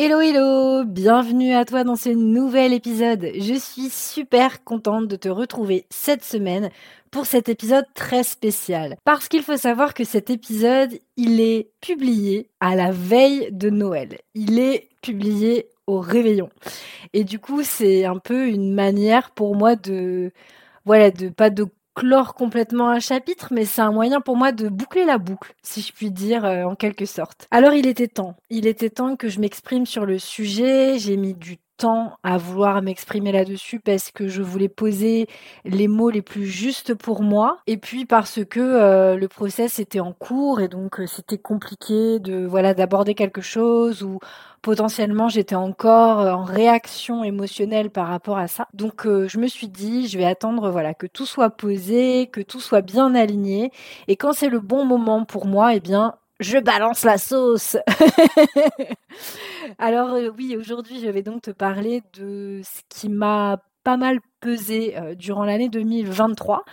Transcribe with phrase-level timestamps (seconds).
[0.00, 3.32] Hello hello, bienvenue à toi dans ce nouvel épisode.
[3.34, 6.70] Je suis super contente de te retrouver cette semaine
[7.10, 8.94] pour cet épisode très spécial.
[9.02, 14.18] Parce qu'il faut savoir que cet épisode, il est publié à la veille de Noël.
[14.36, 16.48] Il est publié au réveillon.
[17.12, 20.30] Et du coup, c'est un peu une manière pour moi de
[20.84, 21.66] voilà, de pas de
[21.98, 25.80] clore complètement un chapitre, mais c'est un moyen pour moi de boucler la boucle, si
[25.80, 27.48] je puis dire, euh, en quelque sorte.
[27.50, 31.34] Alors il était temps, il était temps que je m'exprime sur le sujet, j'ai mis
[31.34, 31.58] du
[32.22, 35.28] à vouloir m'exprimer là-dessus parce que je voulais poser
[35.64, 40.00] les mots les plus justes pour moi et puis parce que euh, le process était
[40.00, 44.18] en cours et donc euh, c'était compliqué de voilà d'aborder quelque chose ou
[44.60, 48.66] potentiellement j'étais encore euh, en réaction émotionnelle par rapport à ça.
[48.74, 52.60] Donc je me suis dit je vais attendre voilà que tout soit posé, que tout
[52.60, 53.70] soit bien aligné
[54.08, 57.76] et quand c'est le bon moment pour moi, eh bien je balance la sauce.
[59.78, 64.20] Alors euh, oui, aujourd'hui, je vais donc te parler de ce qui m'a pas mal
[64.40, 66.64] pesé euh, durant l'année 2023.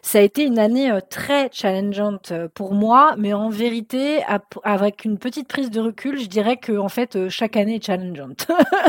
[0.00, 4.22] Ça a été une année euh, très challengeante pour moi, mais en vérité,
[4.64, 8.48] avec une petite prise de recul, je dirais que en fait chaque année est challengeante.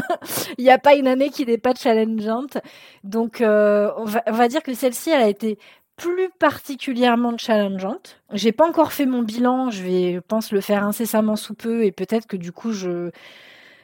[0.58, 2.58] Il n'y a pas une année qui n'est pas challengeante.
[3.04, 5.60] Donc on va, on va dire que celle-ci, elle a été
[5.96, 8.22] plus particulièrement challengeante.
[8.32, 11.84] J'ai pas encore fait mon bilan, je vais, je pense, le faire incessamment sous peu
[11.86, 13.12] et peut-être que du coup, je,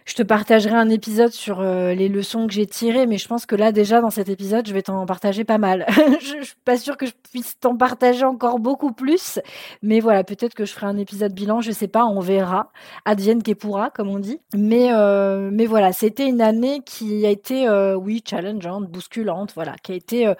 [0.09, 3.45] je te partagerai un épisode sur euh, les leçons que j'ai tirées, mais je pense
[3.45, 5.85] que là, déjà, dans cet épisode, je vais t'en partager pas mal.
[6.19, 9.39] je, je, suis pas sûre que je puisse t'en partager encore beaucoup plus,
[9.83, 12.71] mais voilà, peut-être que je ferai un épisode bilan, je sais pas, on verra.
[13.05, 14.39] Advienne que pourra, comme on dit.
[14.55, 19.75] Mais, euh, mais voilà, c'était une année qui a été, euh, oui, challengeante, bousculante, voilà,
[19.83, 20.33] qui a été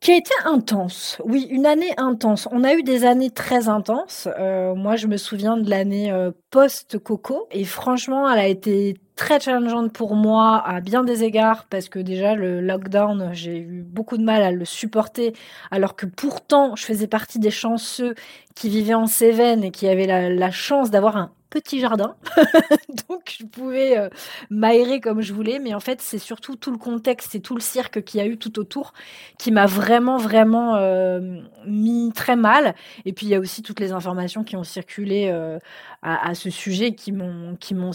[0.00, 1.20] qui a été intense.
[1.24, 2.48] Oui, une année intense.
[2.52, 4.28] On a eu des années très intenses.
[4.38, 7.48] Euh, moi, je me souviens de l'année euh, post-Coco.
[7.50, 11.98] Et franchement, elle a été très challengeante pour moi à bien des égards parce que
[11.98, 15.32] déjà le lockdown, j'ai eu beaucoup de mal à le supporter
[15.72, 18.14] alors que pourtant je faisais partie des chanceux
[18.54, 22.14] qui vivaient en Cévennes et qui avaient la, la chance d'avoir un petit jardin,
[23.08, 24.08] donc je pouvais euh,
[24.50, 27.60] m'aérer comme je voulais, mais en fait c'est surtout tout le contexte et tout le
[27.60, 28.92] cirque qu'il y a eu tout autour
[29.38, 32.74] qui m'a vraiment vraiment euh, mis très mal.
[33.06, 35.58] Et puis il y a aussi toutes les informations qui ont circulé euh,
[36.02, 37.90] à, ce sujet qui m'ont qui m'ont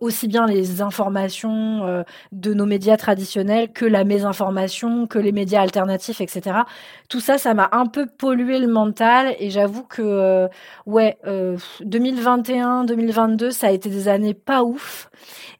[0.00, 6.20] aussi bien les informations de nos médias traditionnels que la mésinformation, que les médias alternatifs,
[6.20, 6.60] etc.
[7.08, 10.48] Tout ça, ça m'a un peu pollué le mental et j'avoue que
[10.86, 11.18] ouais
[11.84, 15.10] 2021 2022, ça a été des années pas ouf.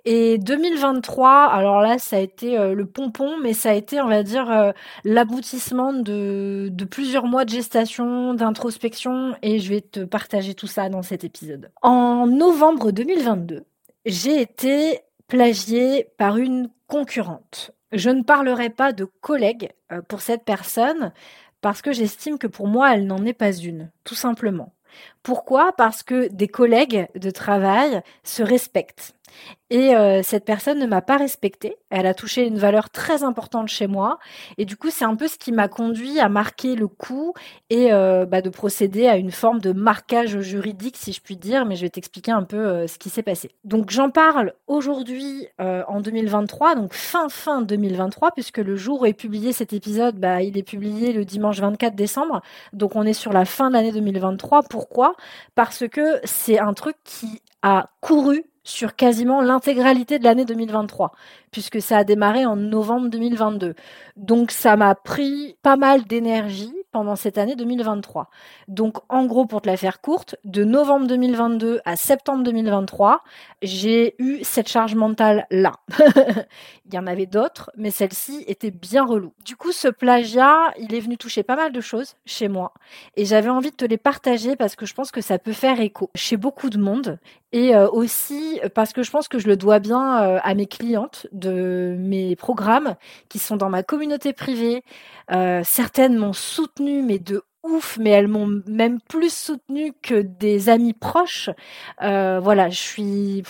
[0.05, 4.09] Et 2023, alors là, ça a été euh, le pompon, mais ça a été, on
[4.09, 4.73] va dire, euh,
[5.05, 11.03] l'aboutissement de, plusieurs mois de gestation, d'introspection, et je vais te partager tout ça dans
[11.03, 11.71] cet épisode.
[11.83, 13.65] En novembre 2022,
[14.05, 17.73] j'ai été plagiée par une concurrente.
[17.93, 21.13] Je ne parlerai pas de collègue euh, pour cette personne
[21.61, 24.76] parce que j'estime que pour moi, elle n'en est pas une, tout simplement.
[25.23, 25.73] Pourquoi?
[25.73, 29.16] Parce que des collègues de travail se respectent.
[29.69, 31.77] Et euh, cette personne ne m'a pas respectée.
[31.91, 34.19] Elle a touché une valeur très importante chez moi.
[34.59, 37.35] Et du coup, c'est un peu ce qui m'a conduit à marquer le coup
[37.69, 41.67] et euh, bah, de procéder à une forme de marquage juridique, si je puis dire.
[41.67, 43.51] Mais je vais t'expliquer un peu euh, ce qui s'est passé.
[43.65, 49.13] Donc, j'en parle aujourd'hui en 2023, donc fin fin 2023, puisque le jour où est
[49.13, 52.43] publié cet épisode, bah, il est publié le dimanche 24 décembre.
[52.73, 54.63] Donc, on est sur la fin de l'année 2023.
[54.65, 55.15] Pourquoi?
[55.55, 61.13] Parce que c'est un truc qui a couru sur quasiment l'intégralité de l'année 2023,
[61.53, 63.75] puisque ça a démarré en novembre 2022.
[64.17, 68.29] Donc ça m'a pris pas mal d'énergie pendant cette année 2023.
[68.69, 73.23] Donc en gros, pour te la faire courte, de novembre 2022 à septembre 2023,
[73.63, 75.75] j'ai eu cette charge mentale là.
[76.87, 79.33] il y en avait d'autres, mais celle-ci était bien relou.
[79.45, 82.73] Du coup, ce plagiat, il est venu toucher pas mal de choses chez moi,
[83.15, 85.81] et j'avais envie de te les partager parce que je pense que ça peut faire
[85.81, 87.19] écho chez beaucoup de monde,
[87.57, 90.67] et euh, aussi parce que je pense que je le dois bien euh, à mes
[90.67, 92.97] clientes de mes programmes
[93.31, 94.85] qui sont dans ma communauté privée.
[95.33, 100.69] Euh, certaines m'ont soutenu mais de ouf, mais elles m'ont même plus soutenue que des
[100.69, 101.49] amis proches.
[101.99, 103.43] Voilà, je suis.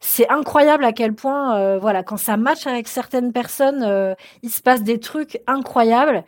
[0.00, 4.82] c'est incroyable à quel point, voilà, quand ça match avec certaines personnes, il se passe
[4.84, 6.22] des trucs incroyables.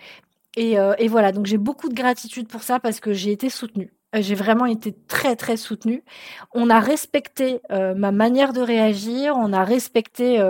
[0.56, 0.76] Et
[1.08, 3.92] voilà, donc j'ai beaucoup de gratitude pour ça parce que j'ai été soutenue.
[4.20, 6.04] J'ai vraiment été très très soutenue.
[6.52, 10.40] On a respecté ma manière de réagir, on a respecté,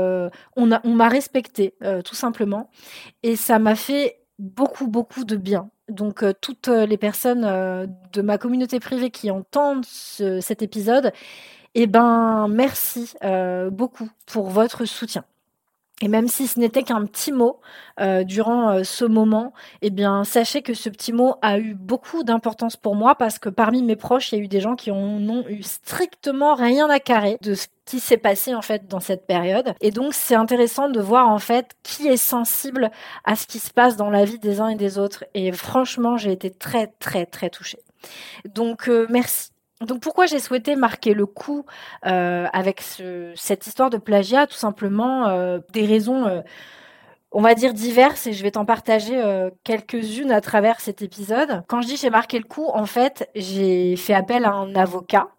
[0.57, 1.75] on a, on m'a respecté
[2.05, 2.71] tout simplement,
[3.23, 5.71] et ça m'a fait beaucoup beaucoup de bien.
[5.89, 11.13] Donc euh, toutes euh, les personnes euh, de ma communauté privée qui entendent cet épisode,
[11.75, 13.15] eh ben merci
[13.73, 15.25] beaucoup pour votre soutien.
[16.03, 17.61] Et même si ce n'était qu'un petit mot
[18.25, 22.97] durant ce moment, eh bien sachez que ce petit mot a eu beaucoup d'importance pour
[22.97, 25.63] moi parce que parmi mes proches, il y a eu des gens qui n'ont eu
[25.63, 29.75] strictement rien à carrer de ce qui s'est passé en fait dans cette période.
[29.81, 32.91] Et donc c'est intéressant de voir en fait qui est sensible
[33.25, 35.25] à ce qui se passe dans la vie des uns et des autres.
[35.35, 37.79] Et franchement, j'ai été très très très touchée.
[38.45, 39.54] Donc euh, merci.
[39.81, 41.65] Donc pourquoi j'ai souhaité marquer le coup
[42.07, 42.83] euh, avec
[43.35, 44.47] cette histoire de plagiat?
[44.47, 46.43] Tout simplement euh, des raisons
[47.37, 49.21] on va dire diverses et je vais t'en partager
[49.65, 51.65] quelques-unes à travers cet épisode.
[51.67, 55.31] Quand je dis j'ai marqué le coup, en fait, j'ai fait appel à un avocat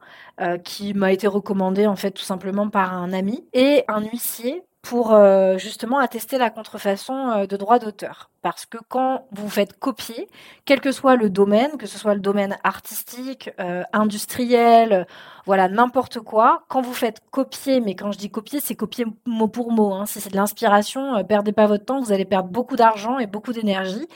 [0.42, 4.64] euh, qui m'a été recommandé en fait tout simplement par un ami et un huissier
[4.86, 8.30] pour euh, justement attester la contrefaçon euh, de droit d'auteur.
[8.44, 10.28] Parce que quand vous faites copier,
[10.66, 13.50] quel que soit le domaine, que ce soit le domaine artistique,
[13.92, 15.08] industriel,
[15.48, 19.48] voilà, n'importe quoi, quand vous faites copier, mais quand je dis copier, c'est copier mot
[19.48, 19.96] pour mot.
[19.96, 23.26] Hein, si c'est de l'inspiration, perdez pas votre temps, vous allez perdre beaucoup d'argent et
[23.26, 24.08] beaucoup d'énergie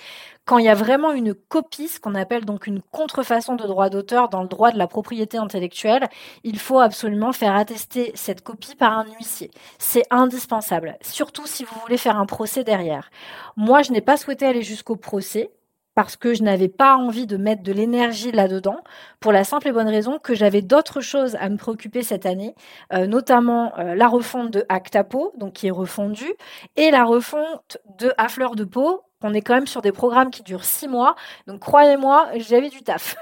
[0.50, 3.92] quand il y a vraiment une copie, ce qu'on appelle donc une contrefaçon de droit
[3.92, 6.10] d'auteur dans le droit de la propriété intellectuelle,
[6.44, 9.52] il faut absolument faire attester cette copie par un huissier.
[9.78, 13.12] C'est indispensable, surtout si vous voulez faire un procès derrière.
[13.58, 15.52] Moi, je n'ai pas souhaité aller jusqu'au procès
[15.94, 18.78] parce que je n'avais pas envie de mettre de l'énergie là-dedans,
[19.20, 22.56] pour la simple et bonne raison que j'avais d'autres choses à me préoccuper cette année,
[22.94, 26.34] euh, notamment euh, la refonte de Actapo, donc qui est refondue,
[26.76, 30.30] et la refonte de À fleur de peau, on est quand même sur des programmes
[30.30, 31.16] qui durent six mois.
[31.48, 33.16] Donc croyez-moi, j'avais du taf.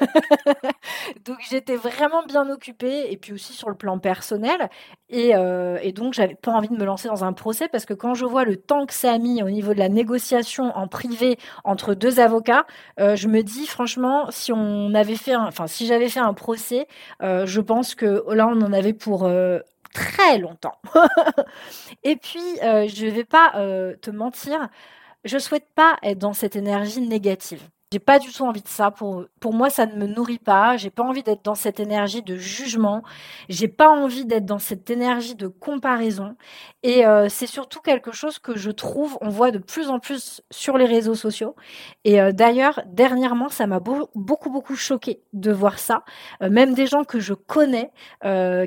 [1.25, 4.69] donc j'étais vraiment bien occupée et puis aussi sur le plan personnel.
[5.09, 7.93] Et, euh, et donc j'avais pas envie de me lancer dans un procès parce que
[7.93, 10.87] quand je vois le temps que ça a mis au niveau de la négociation en
[10.87, 12.65] privé entre deux avocats,
[12.99, 16.87] euh, je me dis franchement, si on avait fait, enfin si j'avais fait un procès,
[17.23, 19.27] euh, je pense que là on en avait pour
[19.93, 20.79] très longtemps.
[22.03, 23.51] et puis je vais pas
[24.01, 24.69] te mentir
[25.27, 27.61] je souhaite pas être dans cette énergie négative.
[27.93, 28.91] J'ai pas du tout envie de ça.
[28.91, 30.75] Pour, pour moi, ça ne me nourrit pas.
[30.75, 33.01] J'ai pas envie d'être dans cette énergie de jugement.
[33.47, 36.35] J'ai pas envie d'être dans cette énergie de comparaison.
[36.83, 40.41] Et euh, c'est surtout quelque chose que je trouve, on voit de plus en plus
[40.51, 41.55] sur les réseaux sociaux.
[42.03, 46.03] Et euh, d'ailleurs, dernièrement, ça m'a beaucoup, beaucoup choqué de voir ça.
[46.43, 47.91] Euh, même des gens que je connais,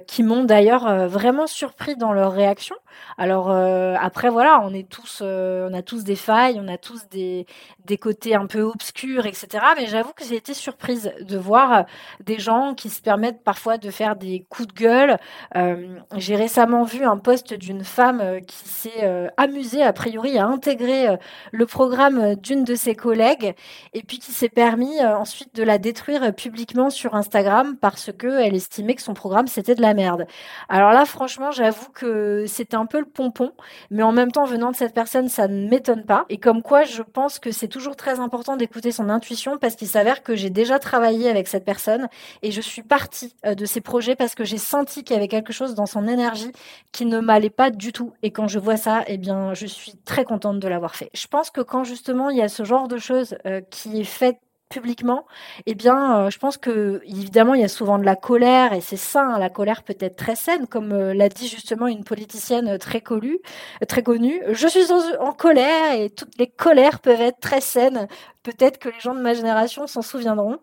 [0.06, 2.76] qui m'ont d'ailleurs vraiment surpris dans leur réaction.
[3.18, 7.46] Alors après, voilà, on est tous, on a tous des failles, on a tous des,
[7.84, 9.64] des côtés un peu obscurs etc.
[9.76, 11.82] Mais j'avoue que j'ai été surprise de voir euh,
[12.24, 15.16] des gens qui se permettent parfois de faire des coups de gueule.
[15.56, 20.46] Euh, j'ai récemment vu un poste d'une femme euh, qui s'est amusée, a priori, à
[20.46, 21.16] intégrer
[21.52, 23.54] le programme d'une de ses collègues
[23.92, 28.94] et puis qui s'est permis ensuite de la détruire publiquement sur Instagram parce qu'elle estimait
[28.94, 30.26] que son programme c'était de la merde.
[30.68, 33.52] Alors là, franchement, j'avoue que c'était un peu le pompon,
[33.90, 36.24] mais en même temps, venant de cette personne, ça ne m'étonne pas.
[36.28, 39.88] Et comme quoi, je pense que c'est toujours très important d'écouter son intuition parce qu'il
[39.88, 42.08] s'avère que j'ai déjà travaillé avec cette personne
[42.42, 45.28] et je suis partie euh, de ses projets parce que j'ai senti qu'il y avait
[45.28, 46.52] quelque chose dans son énergie
[46.92, 48.12] qui ne m'allait pas du tout.
[48.22, 51.10] Et quand je vois ça, eh bien, je suis très contente de l'avoir fait.
[51.14, 54.04] Je pense que quand justement il y a ce genre de choses euh, qui est
[54.04, 54.38] fait
[54.70, 55.26] publiquement,
[55.66, 58.80] eh bien, euh, je pense que évidemment, il y a souvent de la colère et
[58.80, 62.04] c'est ça, hein, la colère peut être très saine, comme euh, l'a dit justement une
[62.04, 63.40] politicienne très connue.
[63.88, 64.40] Très connue.
[64.52, 68.06] Je suis en, colère et toutes les colères peuvent être très saines.
[68.42, 70.58] Peut-être que les gens de ma génération s'en souviendront.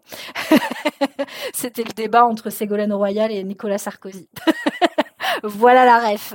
[1.53, 4.29] C'était le débat entre Ségolène Royal et Nicolas Sarkozy.
[5.43, 6.33] voilà la ref.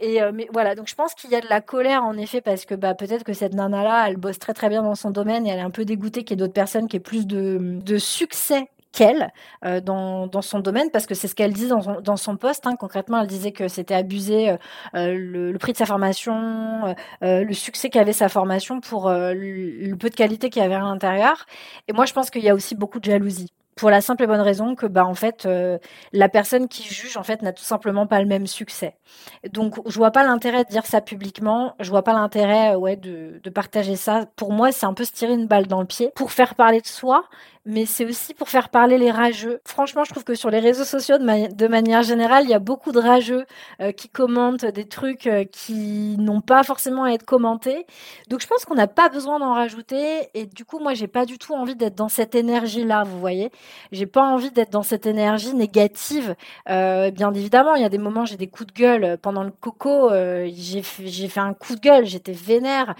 [0.00, 2.40] Et euh, mais voilà, donc je pense qu'il y a de la colère en effet
[2.40, 5.10] parce que bah peut-être que cette nana là, elle bosse très très bien dans son
[5.10, 7.26] domaine et elle est un peu dégoûtée qu'il y ait d'autres personnes qui aient plus
[7.26, 9.32] de, de succès qu'elle
[9.64, 12.36] euh, dans, dans, son domaine parce que c'est ce qu'elle dit dans son, dans son
[12.36, 12.66] poste.
[12.66, 12.74] Hein.
[12.76, 14.56] Concrètement, elle disait que c'était abusé euh,
[14.94, 20.08] le, le, prix de sa formation, le succès qu'avait sa formation pour le, le peu
[20.10, 21.46] de qualité qu'il y avait à l'intérieur.
[21.86, 24.26] Et moi, je pense qu'il y a aussi beaucoup de jalousie pour la simple et
[24.26, 25.78] bonne raison que bah en fait euh,
[26.12, 28.96] la personne qui juge en fait n'a tout simplement pas le même succès.
[29.52, 33.40] Donc je vois pas l'intérêt de dire ça publiquement, je vois pas l'intérêt ouais de,
[33.42, 34.26] de partager ça.
[34.34, 36.80] Pour moi, c'est un peu se tirer une balle dans le pied pour faire parler
[36.80, 37.24] de soi,
[37.68, 39.60] mais c'est aussi pour faire parler les rageux.
[39.66, 42.92] Franchement, je trouve que sur les réseaux sociaux, de, manière générale, il y a beaucoup
[42.92, 43.44] de rageux
[43.82, 47.86] euh, qui commentent des trucs euh, qui n'ont pas forcément à être commentés.
[48.28, 50.30] Donc, je pense qu'on n'a pas besoin d'en rajouter.
[50.32, 53.50] Et du coup, moi, j'ai pas du tout envie d'être dans cette énergie-là, vous voyez.
[53.92, 56.36] J'ai pas envie d'être dans cette énergie négative.
[56.70, 59.18] Euh, bien évidemment, il y a des moments, j'ai des coups de gueule.
[59.20, 62.94] Pendant le coco, j'ai fait un coup de gueule, j'étais vénère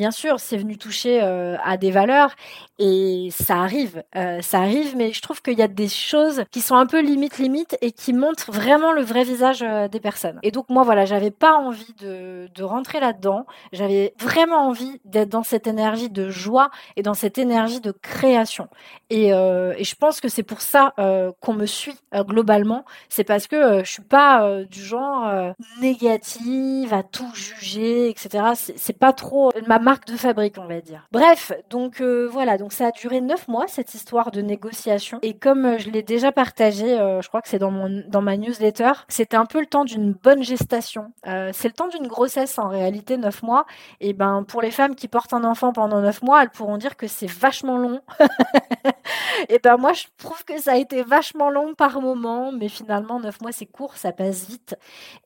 [0.00, 2.34] bien sûr, c'est venu toucher euh, à des valeurs
[2.78, 6.62] et ça arrive, euh, ça arrive, mais je trouve qu'il y a des choses qui
[6.62, 10.38] sont un peu limite limite et qui montrent vraiment le vrai visage euh, des personnes.
[10.42, 15.42] Et donc moi voilà, j'avais pas envie de, rentrer là-dedans, j'avais vraiment envie d'être dans
[15.42, 18.68] cette énergie de joie et dans cette énergie de création.
[19.10, 20.94] Et, et je pense que c'est pour ça
[21.40, 27.30] qu'on me suit globalement, c'est parce que je suis pas du genre négative à tout
[27.34, 28.52] juger, etc.
[28.54, 31.04] C'est pas trop ma marque de fabrique, on va dire.
[31.10, 35.18] Bref, donc euh, voilà, donc ça a duré neuf mois cette histoire de négociation.
[35.22, 38.22] Et comme euh, je l'ai déjà partagé, euh, je crois que c'est dans mon dans
[38.22, 41.12] ma newsletter, c'était un peu le temps d'une bonne gestation.
[41.24, 43.66] c'est le temps d'une grossesse en réalité, neuf mois.
[44.00, 46.96] Et ben pour les femmes qui portent un enfant pendant neuf mois, elles pourront dire
[46.96, 48.00] que c'est vachement long.
[49.48, 53.18] et ben moi je trouve que ça a été vachement long par moment, mais finalement
[53.18, 54.76] neuf mois c'est court, ça passe vite.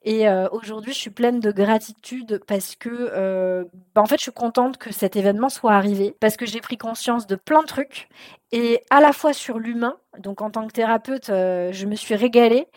[0.04, 4.53] Et aujourd'hui je suis pleine de gratitude parce que ben, en fait je suis contente
[4.78, 8.08] que cet événement soit arrivé parce que j'ai pris conscience de plein de trucs
[8.52, 9.96] et à la fois sur l'humain.
[10.18, 12.68] Donc en tant que thérapeute, euh, je me suis régalée.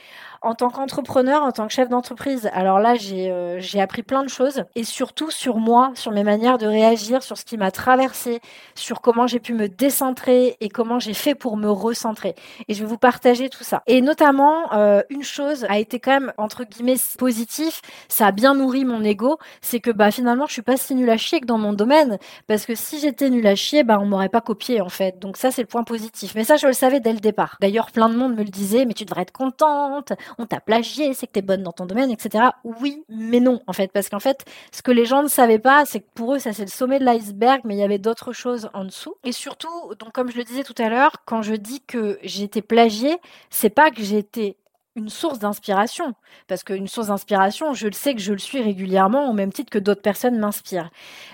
[0.42, 4.30] En tant qu'entrepreneur, en tant que chef d'entreprise, alors là, j'ai euh, appris plein de
[4.30, 8.40] choses et surtout sur moi, sur mes manières de réagir, sur ce qui m'a traversé,
[8.76, 12.36] sur comment j'ai pu me décentrer et comment j'ai fait pour me recentrer.
[12.68, 13.82] Et je vais vous partager tout ça.
[13.88, 18.56] Et notamment, euh, une chose a été quand même entre guillemets positif, ça a bien
[18.56, 21.46] nourri mon ego, c'est que bah finalement, je suis pas si nulle à chier que
[21.46, 22.18] dans mon domaine
[22.48, 25.20] parce que si j'étais nulle à chier, bah on m'aurait pas copié en fait.
[25.20, 26.34] Donc ça, c'est point positif.
[26.36, 27.58] Mais ça, je le savais dès le départ.
[27.62, 31.14] D'ailleurs, plein de monde me le disait, mais tu devrais être contente, on t'a plagié,
[31.14, 32.46] c'est que t'es bonne dans ton domaine, etc.
[32.64, 33.92] Oui, mais non, en fait.
[33.92, 36.54] Parce qu'en fait, ce que les gens ne savaient pas, c'est que pour eux, ça
[36.54, 39.16] c'est le sommet de l'iceberg, mais il y avait d'autres choses en dessous.
[39.24, 42.44] Et surtout, donc comme je le disais tout à l'heure, quand je dis que j'ai
[42.44, 43.18] été plagiée,
[43.50, 44.58] c'est pas que j'ai été
[44.98, 46.14] une source d'inspiration.
[46.48, 49.70] Parce qu'une source d'inspiration, je le sais que je le suis régulièrement au même titre
[49.70, 50.90] que d'autres personnes m'inspirent.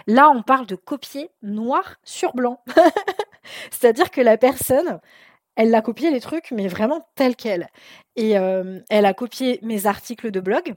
[0.06, 2.62] Là, on parle de copier noir sur blanc.
[3.72, 5.00] C'est-à-dire que la personne,
[5.56, 7.68] elle a copié les trucs, mais vraiment tel quel.
[8.16, 10.74] Et euh, elle a copié mes articles de blog.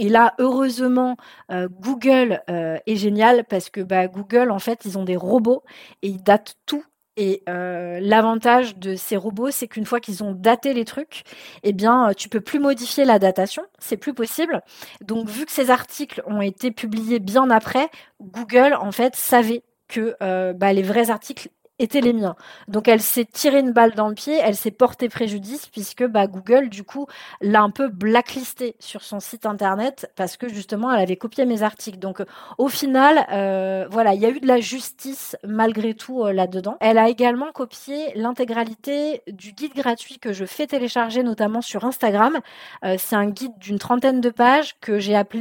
[0.00, 1.16] Et là, heureusement,
[1.50, 5.64] euh, Google euh, est génial parce que bah, Google, en fait, ils ont des robots
[6.02, 6.84] et ils datent tout
[7.20, 11.24] et l'avantage de ces robots, c'est qu'une fois qu'ils ont daté les trucs,
[11.64, 14.62] eh bien, tu peux plus modifier la datation, c'est plus possible.
[15.00, 17.88] Donc, vu que ces articles ont été publiés bien après,
[18.20, 20.16] Google en fait savait que
[20.52, 22.36] bah, les vrais articles étaient les miens.
[22.66, 26.26] Donc elle s'est tirée une balle dans le pied, elle s'est portée préjudice puisque bah,
[26.26, 27.06] Google du coup
[27.40, 31.62] l'a un peu blacklisté sur son site internet parce que justement elle avait copié mes
[31.62, 31.98] articles.
[31.98, 32.22] Donc
[32.58, 36.76] au final, euh, voilà, il y a eu de la justice malgré tout euh, là-dedans.
[36.80, 42.38] Elle a également copié l'intégralité du guide gratuit que je fais télécharger notamment sur Instagram.
[42.84, 45.38] Euh, c'est un guide d'une trentaine de pages que j'ai appelé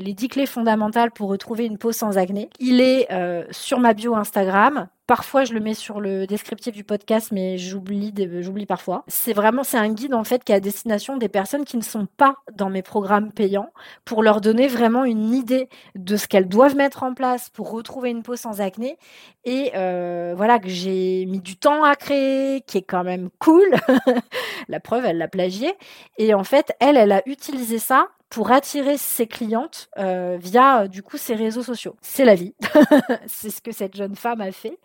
[0.00, 2.48] les 10 clés fondamentales pour retrouver une peau sans acné.
[2.58, 3.08] Il est
[3.50, 4.88] sur ma bio Instagram.
[5.06, 9.04] Parfois, je le mets sur le descriptif du podcast, mais j'oublie, j'oublie parfois.
[9.06, 11.82] C'est vraiment, c'est un guide en fait qui est à destination des personnes qui ne
[11.82, 13.70] sont pas dans mes programmes payants,
[14.06, 18.10] pour leur donner vraiment une idée de ce qu'elles doivent mettre en place pour retrouver
[18.10, 18.96] une peau sans acné.
[19.44, 23.74] Et euh, voilà que j'ai mis du temps à créer, qui est quand même cool.
[24.68, 25.74] La preuve, elle l'a plagié.
[26.16, 30.88] Et en fait, elle, elle a utilisé ça pour attirer ses clientes euh, via euh,
[30.88, 31.94] du coup ses réseaux sociaux.
[32.02, 32.52] C'est la vie,
[33.28, 34.80] c'est ce que cette jeune femme a fait.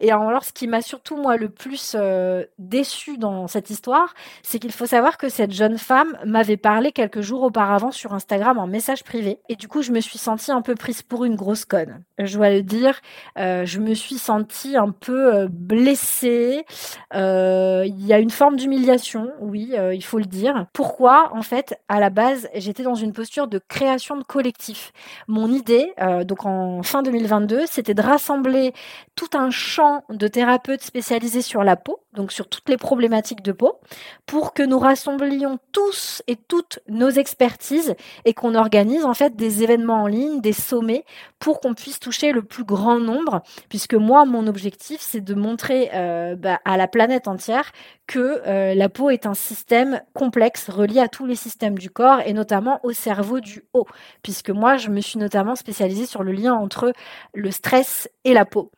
[0.00, 4.58] Et alors, ce qui m'a surtout moi le plus euh, déçu dans cette histoire, c'est
[4.58, 8.66] qu'il faut savoir que cette jeune femme m'avait parlé quelques jours auparavant sur Instagram en
[8.66, 11.64] message privé, et du coup je me suis sentie un peu prise pour une grosse
[11.64, 12.02] conne.
[12.18, 13.00] Je dois le dire,
[13.36, 16.66] je me suis sentie un peu blessée.
[17.14, 20.66] Il y a une forme d'humiliation, oui, il faut le dire.
[20.74, 24.92] Pourquoi En fait, à la base, j'étais dans dans une posture de création de collectif.
[25.28, 28.72] Mon idée, euh, donc en fin 2022, c'était de rassembler
[29.14, 33.52] tout un champ de thérapeutes spécialisés sur la peau, donc sur toutes les problématiques de
[33.52, 33.78] peau,
[34.26, 37.94] pour que nous rassemblions tous et toutes nos expertises
[38.24, 41.04] et qu'on organise en fait des événements en ligne, des sommets,
[41.38, 45.90] pour qu'on puisse toucher le plus grand nombre, puisque moi, mon objectif, c'est de montrer
[45.94, 47.70] euh, bah, à la planète entière
[48.10, 52.18] que euh, la peau est un système complexe relié à tous les systèmes du corps
[52.26, 53.86] et notamment au cerveau du haut,
[54.24, 56.92] puisque moi je me suis notamment spécialisée sur le lien entre
[57.34, 58.72] le stress et la peau.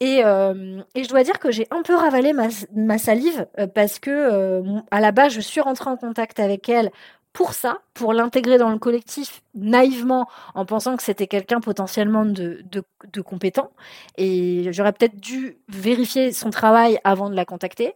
[0.00, 3.98] Et, euh, je dois dire que j'ai un peu ravalé ma, ma salive euh, parce
[3.98, 6.90] que à la base je suis rentrée en contact avec elle
[7.34, 12.64] pour ça, pour l'intégrer dans le collectif naïvement en pensant que c'était quelqu'un potentiellement de,
[12.70, 13.72] de, compétent.
[14.16, 17.94] Et j'aurais peut-être dû vérifier son travail avant de la contacter.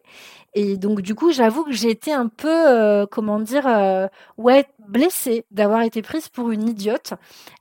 [0.54, 4.66] Et donc du coup, j'avoue que j'ai été un peu, euh, comment dire, euh, ouais,
[4.88, 7.14] blessée d'avoir été prise pour une idiote.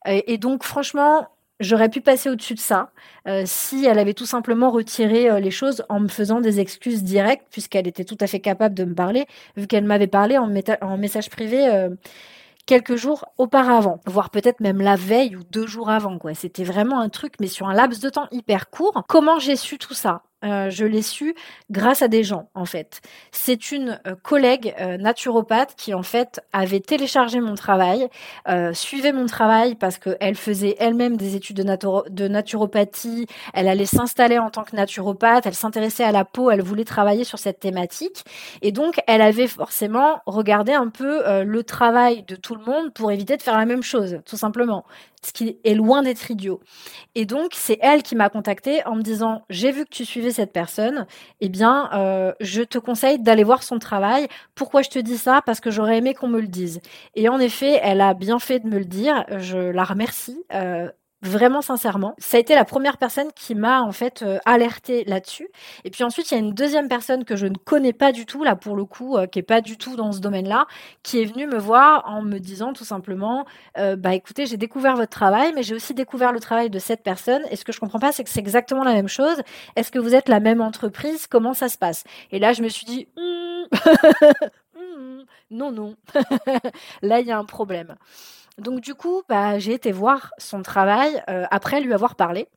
[0.06, 1.28] et donc franchement,
[1.60, 2.92] J'aurais pu passer au-dessus de ça
[3.28, 7.04] euh, si elle avait tout simplement retiré euh, les choses en me faisant des excuses
[7.04, 10.48] directes, puisqu'elle était tout à fait capable de me parler, vu qu'elle m'avait parlé en,
[10.98, 11.90] message privé euh,
[12.68, 16.20] quelques jours auparavant, voire peut-être même la veille ou deux jours avant.
[16.36, 19.04] C'était vraiment un truc, mais sur un laps de temps hyper court.
[19.08, 20.22] Comment j'ai su tout ça?
[20.44, 21.34] Euh, je l'ai su
[21.72, 23.02] grâce à des gens en fait.
[23.32, 28.08] C'est une euh, collègue euh, naturopathe qui en fait avait téléchargé mon travail,
[28.74, 34.38] suivait mon travail parce qu'elle faisait elle-même des études de, de naturopathie, elle allait s'installer
[34.38, 38.24] en tant que naturopathe, elle s'intéressait à la peau, elle voulait travailler sur cette thématique.
[38.62, 43.12] Et donc elle avait forcément regardé un peu le travail de tout le monde pour
[43.12, 44.86] éviter de faire la même chose, tout simplement.
[45.24, 46.62] Ce qui est loin d'être idiot.
[47.16, 50.27] Et donc, c'est elle qui m'a contactée en me disant, j'ai vu que tu suivais
[50.32, 51.08] cette personne,
[51.42, 54.28] eh bien, euh, je te conseille d'aller voir son travail.
[54.56, 55.42] Pourquoi je te dis ça?
[55.46, 56.82] Parce que j'aurais aimé qu'on me le dise.
[57.16, 59.26] Et en effet, elle a bien fait de me le dire.
[59.38, 60.44] Je la remercie.
[60.54, 60.90] Euh,
[61.22, 62.14] vraiment sincèrement.
[62.20, 65.50] Ça a été la première personne qui m'a en fait euh, alerté là-dessus.
[65.84, 68.26] Et puis ensuite, il y a une deuxième personne que je ne connais pas du
[68.26, 70.68] tout là pour le coup, euh, qui est pas du tout dans ce domaine-là,
[71.04, 73.46] qui est venue me voir en me disant tout simplement,
[73.78, 77.04] euh, bah écoutez, j'ai découvert votre travail, mais j'ai aussi découvert le travail de cette
[77.04, 77.42] personne.
[77.50, 79.42] Et ce que je comprends pas, c'est que c'est exactement la même chose.
[79.76, 81.28] Est-ce que vous êtes la même entreprise?
[81.28, 82.04] Comment ça se passe?
[82.32, 83.66] Et là, je me suis dit, hmm,
[85.52, 85.96] non, non,
[87.02, 87.96] là il y a un problème.
[88.58, 92.48] Donc du coup, bah, j'ai été voir son travail euh, après lui avoir parlé.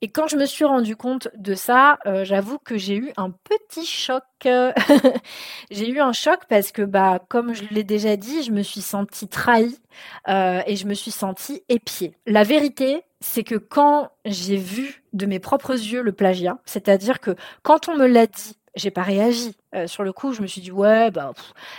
[0.00, 3.30] Et quand je me suis rendu compte de ça, euh, j'avoue que j'ai eu un
[3.30, 4.22] petit choc.
[5.70, 8.80] j'ai eu un choc parce que, bah, comme je l'ai déjà dit, je me suis
[8.80, 9.78] sentie trahie
[10.28, 12.16] euh, et je me suis sentie épiée.
[12.26, 17.36] La vérité, c'est que quand j'ai vu de mes propres yeux le plagiat, c'est-à-dire que
[17.62, 19.54] quand on me l'a dit j'ai pas réagi.
[19.86, 21.32] sur le coup, je me suis dit ouais, bah,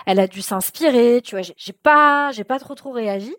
[0.06, 1.42] elle a dû s'inspirer, tu vois.
[1.58, 3.36] J'ai pas, j'ai pas trop trop réagi.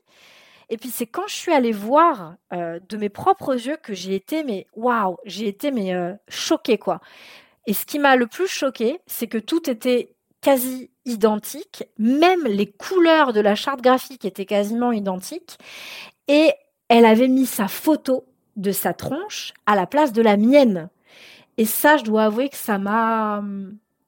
[0.71, 4.15] Et puis c'est quand je suis allée voir euh, de mes propres yeux que j'ai
[4.15, 7.01] été mais waouh, j'ai été mais euh, choquée quoi.
[7.67, 12.71] Et ce qui m'a le plus choquée, c'est que tout était quasi identique, même les
[12.71, 15.59] couleurs de la charte graphique étaient quasiment identiques
[16.29, 16.53] et
[16.89, 20.89] elle avait mis sa photo de sa tronche à la place de la mienne.
[21.57, 23.43] Et ça, je dois avouer que ça m'a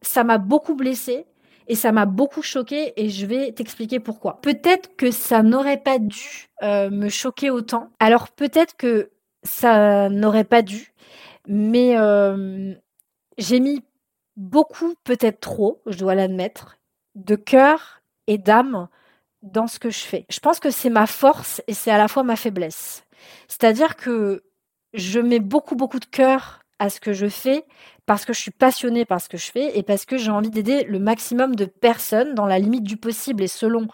[0.03, 1.27] ça m'a beaucoup blessée
[1.69, 4.41] et ça m'a beaucoup choqué et je vais t'expliquer pourquoi.
[4.41, 7.91] Peut-être que ça n'aurait pas dû euh, me choquer autant.
[7.99, 9.11] Alors peut-être que
[9.43, 10.93] ça n'aurait pas dû,
[11.49, 12.75] mais euh,
[13.39, 13.83] j'ai mis
[14.37, 16.79] beaucoup, peut-être trop, je dois l'admettre,
[17.15, 18.89] de cœur et d'âme
[19.43, 20.27] dans ce que je fais.
[20.29, 23.05] Je pense que c'est ma force et c'est à la fois ma faiblesse.
[23.49, 24.45] C'est-à-dire que
[24.93, 27.65] je mets beaucoup, beaucoup de cœur à ce que je fais
[28.07, 30.51] parce que je suis passionnée par ce que je fais et parce que j'ai envie
[30.51, 33.89] d'aider le maximum de personnes dans la limite du possible et selon,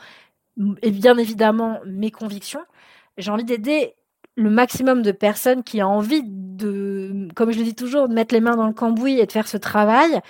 [0.83, 2.63] et bien évidemment, mes convictions.
[3.17, 3.95] J'ai envie d'aider
[4.37, 8.35] le maximum de personnes qui ont envie de, comme je le dis toujours, de mettre
[8.35, 10.21] les mains dans le cambouis et de faire ce travail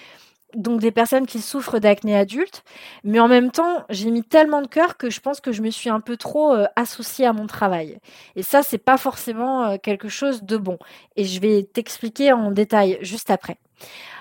[0.54, 2.64] donc des personnes qui souffrent d'acné adulte,
[3.04, 5.70] mais en même temps, j'ai mis tellement de cœur que je pense que je me
[5.70, 7.98] suis un peu trop euh, associée à mon travail.
[8.36, 10.78] Et ça, c'est pas forcément euh, quelque chose de bon.
[11.16, 13.58] Et je vais t'expliquer en détail juste après.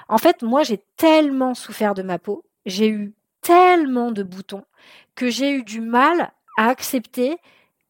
[0.08, 4.64] En fait, moi, j'ai tellement souffert de ma peau, j'ai eu tellement de boutons
[5.16, 7.38] que j'ai eu du mal à accepter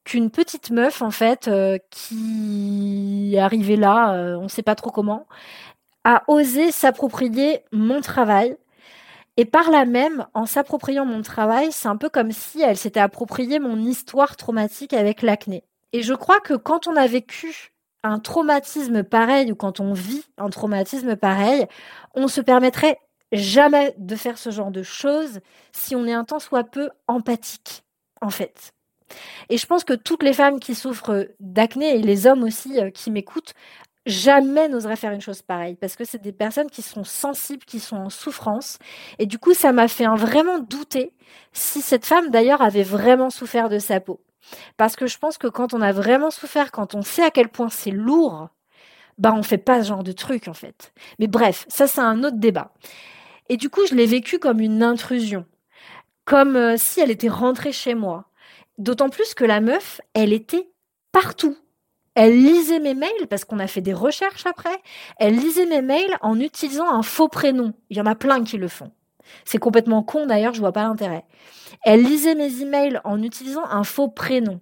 [0.04, 5.28] qu'une petite meuf en fait euh, qui arrivée là, on ne sait pas trop comment,
[6.04, 8.58] a osé s'approprier mon travail.
[9.38, 13.00] Et par là même, en s'appropriant mon travail, c'est un peu comme si elle s'était
[13.00, 15.64] appropriée mon histoire traumatique avec l'acné.
[15.94, 17.72] Et je crois que quand on a vécu
[18.04, 21.66] un traumatisme pareil ou quand on vit un traumatisme pareil,
[22.16, 22.98] on se permettrait
[23.32, 25.40] jamais de faire ce genre de choses
[25.72, 27.84] si on est un tant soit peu empathique,
[28.22, 28.74] en fait.
[29.50, 32.90] Et je pense que toutes les femmes qui souffrent d'acné et les hommes aussi euh,
[32.90, 33.54] qui m'écoutent
[34.06, 37.80] jamais n'oseraient faire une chose pareille parce que c'est des personnes qui sont sensibles, qui
[37.80, 38.80] sont en souffrance.
[39.20, 41.14] Et du coup, ça m'a fait vraiment douter
[41.54, 44.22] si cette femme d'ailleurs avait vraiment souffert de sa peau.
[44.78, 47.50] Parce que je pense que quand on a vraiment souffert, quand on sait à quel
[47.50, 48.50] point c'est lourd,
[49.18, 50.94] bah on fait pas ce genre de truc en fait.
[51.20, 52.74] Mais bref, ça c'est un autre débat.
[53.50, 55.46] Et du coup, je l'ai vécu comme une intrusion,
[56.26, 58.26] comme euh, si elle était rentrée chez moi.
[58.78, 60.70] D'autant plus que la meuf, elle était
[61.12, 61.56] partout.
[62.16, 64.78] Elle lisait mes mails parce qu'on a fait des recherches après.
[65.18, 67.74] Elle lisait mes mails en utilisant un faux prénom.
[67.90, 68.92] Il y en a plein qui le font.
[69.46, 71.24] C'est complètement con d'ailleurs, je vois pas l'intérêt.
[71.84, 74.60] Elle lisait mes emails en utilisant un faux prénom.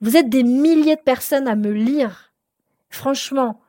[0.00, 2.32] Vous êtes des milliers de personnes à me lire.
[2.88, 3.60] Franchement,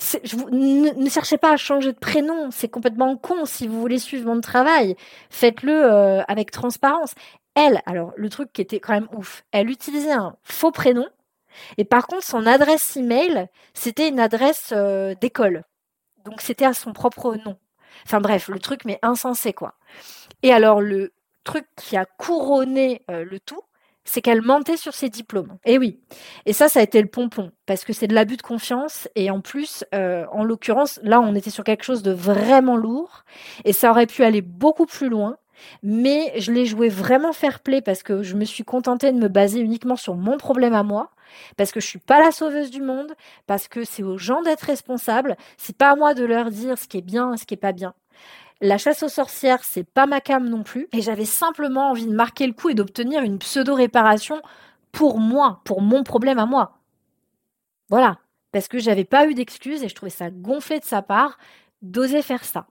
[0.00, 3.44] ne, ne, cherchez pas à changer de prénom, c'est complètement con.
[3.46, 4.96] Si vous voulez suivre mon travail,
[5.30, 7.14] faites-le euh, avec transparence.
[7.54, 11.06] Elle, alors le truc qui était quand même ouf, elle utilisait un faux prénom
[11.78, 15.64] et par contre son adresse email, c'était une adresse euh, d'école.
[16.24, 17.56] Donc c'était à son propre nom.
[18.04, 19.74] Enfin bref, le truc mais insensé quoi.
[20.42, 21.12] Et alors le
[21.44, 23.62] truc qui a couronné euh, le tout,
[24.06, 25.58] c'est qu'elle mentait sur ses diplômes.
[25.64, 26.00] Et oui.
[26.46, 29.08] Et ça, ça a été le pompon, parce que c'est de l'abus de confiance.
[29.14, 33.24] Et en plus, euh, en l'occurrence, là, on était sur quelque chose de vraiment lourd,
[33.64, 35.36] et ça aurait pu aller beaucoup plus loin.
[35.82, 39.28] Mais je l'ai joué vraiment fair play parce que je me suis contentée de me
[39.28, 41.10] baser uniquement sur mon problème à moi,
[41.56, 43.14] parce que je suis pas la sauveuse du monde,
[43.46, 45.36] parce que c'est aux gens d'être responsables.
[45.56, 47.58] C'est pas à moi de leur dire ce qui est bien et ce qui est
[47.58, 47.94] pas bien.
[48.62, 50.88] La chasse aux sorcières, c'est pas ma cam non plus.
[50.92, 54.40] Et j'avais simplement envie de marquer le coup et d'obtenir une pseudo-réparation
[54.92, 56.78] pour moi, pour mon problème à moi.
[57.90, 58.18] Voilà.
[58.52, 61.36] Parce que j'avais pas eu d'excuses et je trouvais ça gonflé de sa part
[61.82, 62.66] d'oser faire ça.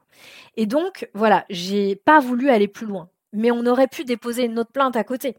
[0.57, 3.09] Et donc, voilà, j'ai pas voulu aller plus loin.
[3.33, 5.37] Mais on aurait pu déposer une autre plainte à côté.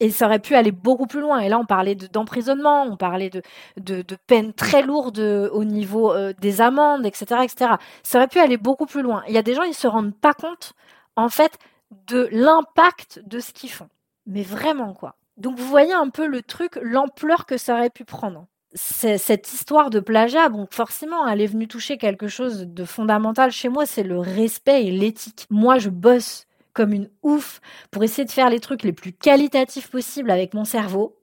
[0.00, 1.40] Et ça aurait pu aller beaucoup plus loin.
[1.40, 3.42] Et là, on parlait d'emprisonnement, on parlait de,
[3.76, 7.72] de, peines très lourdes au niveau euh, des amendes, etc., etc.
[8.02, 9.22] Ça aurait pu aller beaucoup plus loin.
[9.28, 10.72] Il y a des gens, ils se rendent pas compte,
[11.16, 11.58] en fait,
[12.06, 13.88] de l'impact de ce qu'ils font.
[14.26, 15.16] Mais vraiment, quoi.
[15.36, 18.46] Donc, vous voyez un peu le truc, l'ampleur que ça aurait pu prendre.
[18.72, 23.68] Cette histoire de plagiat, bon, forcément, elle est venue toucher quelque chose de fondamental chez
[23.68, 25.46] moi, c'est le respect et l'éthique.
[25.50, 29.90] Moi, je bosse comme une ouf pour essayer de faire les trucs les plus qualitatifs
[29.90, 31.16] possibles avec mon cerveau.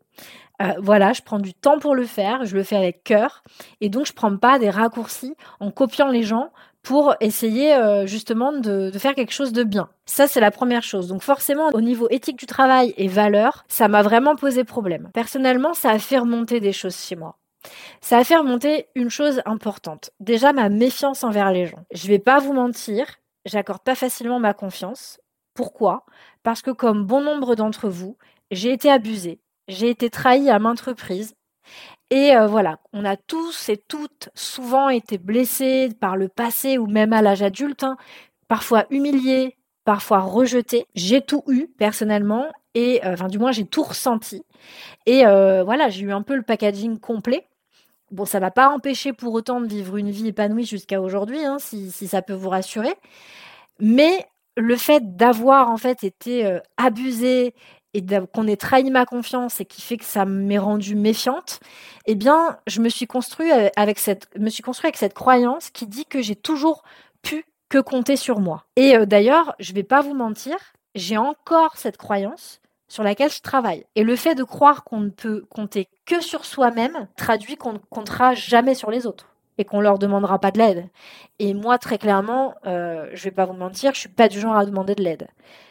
[0.62, 3.43] Euh, voilà, je prends du temps pour le faire, je le fais avec cœur,
[3.79, 6.51] et donc je prends pas des raccourcis en copiant les gens
[6.88, 9.89] pour essayer euh, justement de, de, faire quelque chose de bien.
[10.06, 11.10] Ça, c'est la première chose.
[11.10, 15.10] Donc forcément, au niveau éthique du travail et valeur, ça m'a vraiment posé problème.
[15.13, 17.36] Personnellement, ça a fait remonter des choses chez moi.
[18.00, 20.12] Ça a fait remonter une chose importante.
[20.21, 21.84] Déjà, ma méfiance envers les gens.
[21.91, 23.06] Je vais pas vous mentir,
[23.43, 25.19] j'accorde pas facilement ma confiance.
[25.56, 26.06] Pourquoi?
[26.43, 28.15] Parce que comme bon nombre d'entre vous,
[28.50, 31.36] j'ai été abusée, j'ai été trahie à maintes reprises.
[32.10, 36.88] Et euh, voilà, on a tous et toutes souvent été blessés par le passé ou
[36.88, 37.97] même à l'âge adulte, hein.
[38.47, 40.86] parfois humiliés, parfois rejetés.
[40.95, 44.43] J'ai tout eu personnellement et euh, du moins j'ai tout ressenti.
[45.06, 47.45] Et euh, voilà, j'ai eu un peu le packaging complet.
[48.12, 51.58] Bon, ça m'a pas empêché pour autant de vivre une vie épanouie jusqu'à aujourd'hui, hein,
[51.60, 52.93] si, si ça peut vous rassurer.
[53.80, 54.25] Mais
[54.56, 57.53] le fait d'avoir en fait été abusé
[58.31, 61.60] qu'on ait trahi ma confiance et qui fait que ça m'est rendue méfiante,
[62.05, 65.88] eh bien, je me suis construit euh, avec cette, me suis avec cette croyance qui
[65.88, 66.83] dit que j'ai toujours
[67.21, 68.65] pu que compter sur moi.
[68.75, 70.55] Et euh, d'ailleurs, je vais pas vous mentir,
[70.95, 73.86] j'ai encore cette croyance sur laquelle je travaille.
[73.95, 77.79] Et le fait de croire qu'on ne peut compter que sur soi-même traduit qu'on ne
[77.89, 80.88] comptera jamais sur les autres et qu'on leur demandera pas de l'aide.
[81.39, 84.55] Et moi, très clairement, euh, je vais pas vous mentir, je suis pas du genre
[84.55, 85.27] à demander de l'aide.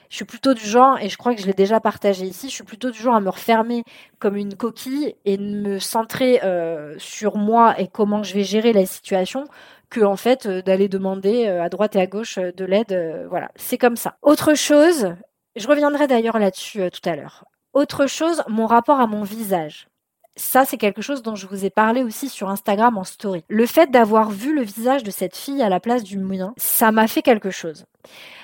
[0.09, 2.55] Je suis plutôt du genre, et je crois que je l'ai déjà partagé ici, je
[2.55, 3.85] suis plutôt du genre à me refermer
[4.19, 8.87] comme une coquille et me centrer euh, sur moi et comment je vais gérer la
[8.87, 9.45] situation
[9.91, 13.27] que en fait euh, d'aller demander euh, à droite et à gauche de l'aide.
[13.29, 14.17] voilà, c'est comme ça.
[14.23, 15.15] Autre chose,
[15.57, 17.45] je reviendrai d'ailleurs là-dessus tout à l'heure.
[17.73, 19.89] Autre chose, mon rapport à mon visage
[20.37, 23.43] ça, c'est quelque chose dont je vous ai parlé aussi sur Instagram en story.
[23.49, 26.93] Le fait d'avoir vu le visage de cette fille à la place du mien, ça
[26.93, 27.87] m'a fait quelque chose.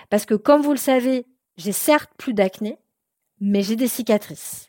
[0.09, 1.27] Parce que comme vous le savez,
[1.63, 2.79] j'ai certes plus d'acné,
[3.41, 4.69] mais j'ai des cicatrices.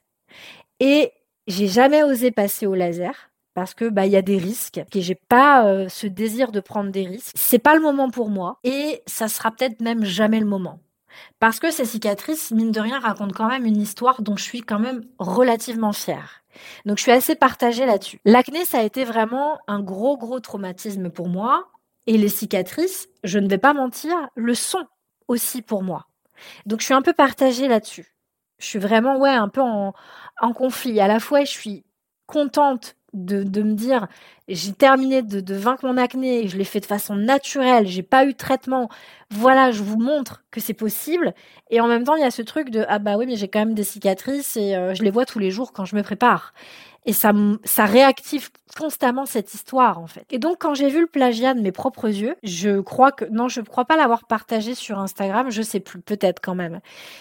[0.80, 1.12] Et
[1.48, 5.02] j'ai jamais osé passer au laser parce que bah il y a des risques et
[5.02, 7.34] j'ai pas euh, ce désir de prendre des risques.
[7.36, 10.80] C'est pas le moment pour moi et ça sera peut-être même jamais le moment.
[11.40, 14.62] Parce que ces cicatrices, mine de rien, racontent quand même une histoire dont je suis
[14.62, 16.44] quand même relativement fière.
[16.86, 18.20] Donc je suis assez partagée là-dessus.
[18.26, 21.70] L'acné, ça a été vraiment un gros, gros traumatisme pour moi.
[22.08, 24.86] Et les cicatrices, je ne vais pas mentir, le sont
[25.28, 26.08] aussi pour moi.
[26.66, 28.16] Donc je suis un peu partagée là-dessus.
[28.60, 29.94] Je suis vraiment, ouais, un peu en,
[30.40, 31.00] en conflit.
[31.00, 31.86] À la fois, je suis
[32.28, 34.08] contente de, de me dire
[34.48, 38.26] j'ai terminé de, de, vaincre mon acné, je l'ai fait de façon naturelle, j'ai pas
[38.26, 38.90] eu de traitement.
[39.32, 41.34] Voilà, je vous montre que c'est possible.
[41.70, 43.48] Et en même temps, il y a ce truc de ah bah oui, mais j'ai
[43.48, 46.04] quand même des cicatrices et euh, je les vois tous les jours quand je me
[46.04, 46.54] prépare.
[47.06, 47.34] Et ça,
[47.66, 50.26] ça réactive constamment cette histoire, en fait.
[50.32, 53.50] Et donc, quand j'ai vu le plagiat de mes propres yeux, je crois que, non,
[53.50, 56.80] je crois pas l'avoir partagé sur Instagram, je sais plus, peut-être quand même.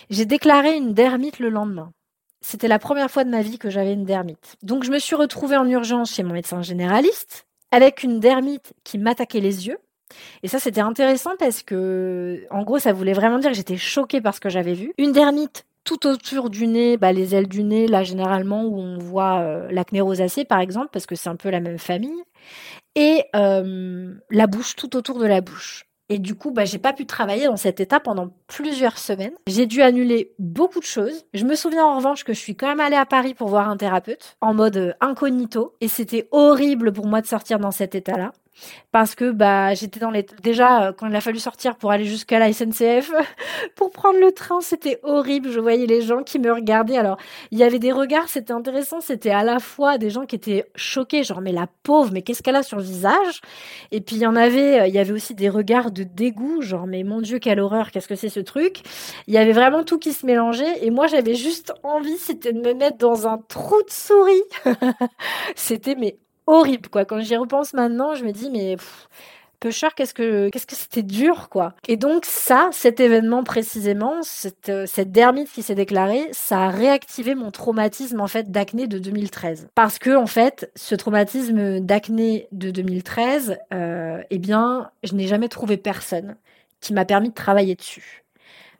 [0.08, 1.92] J'ai déclaré une dermite le lendemain.
[2.42, 4.56] C'était la première fois de ma vie que j'avais une dermite.
[4.62, 8.98] Donc, je me suis retrouvée en urgence chez mon médecin généraliste avec une dermite qui
[8.98, 9.78] m'attaquait les yeux.
[10.42, 14.20] Et ça, c'était intéressant parce que, en gros, ça voulait vraiment dire que j'étais choquée
[14.20, 14.92] par ce que j'avais vu.
[14.98, 18.98] Une dermite tout autour du nez, bah, les ailes du nez, là généralement où on
[18.98, 22.22] voit euh, l'acné rosacée par exemple, parce que c'est un peu la même famille,
[22.94, 25.86] et euh, la bouche, tout autour de la bouche.
[26.12, 29.32] Et du coup, bah, j'ai pas pu travailler dans cet état pendant plusieurs semaines.
[29.46, 31.24] J'ai dû annuler beaucoup de choses.
[31.32, 33.70] Je me souviens en revanche que je suis quand même allée à Paris pour voir
[33.70, 35.74] un thérapeute en mode euh, incognito.
[35.80, 38.32] Et c'était horrible pour moi de sortir dans cet état-là
[38.90, 42.04] parce que bah j'étais dans les déjà euh, quand il a fallu sortir pour aller
[42.04, 43.12] jusqu'à la SNCF
[43.76, 45.50] pour prendre le train c'était horrible.
[45.50, 46.96] Je voyais les gens qui me regardaient.
[46.96, 47.16] Alors
[47.50, 49.00] il y avait des regards c'était intéressant.
[49.00, 52.42] C'était à la fois des gens qui étaient choqués genre mais la pauvre mais qu'est-ce
[52.42, 53.40] qu'elle a sur le visage?
[53.90, 56.62] Et puis il y en avait euh, il y avait aussi des regards de dégoût
[56.62, 58.82] genre mais mon dieu quelle horreur qu'est-ce que c'est ce truc?
[59.26, 60.84] Il y avait vraiment tout qui se mélangeait.
[60.84, 64.42] Et moi j'avais juste envie c'était de me mettre dans un trou de souris.
[65.56, 67.04] C'était mais horrible, quoi.
[67.04, 68.76] Quand j'y repense maintenant, je me dis, mais
[69.70, 71.74] cher, qu'est-ce que qu'est-ce que c'était dur, quoi.
[71.86, 76.68] Et donc ça, cet événement précisément, cette, euh, cette dermite qui s'est déclarée, ça a
[76.68, 79.68] réactivé mon traumatisme en fait d'acné de 2013.
[79.74, 85.48] Parce que en fait, ce traumatisme d'acné de 2013, euh, eh bien, je n'ai jamais
[85.48, 86.36] trouvé personne
[86.80, 88.24] qui m'a permis de travailler dessus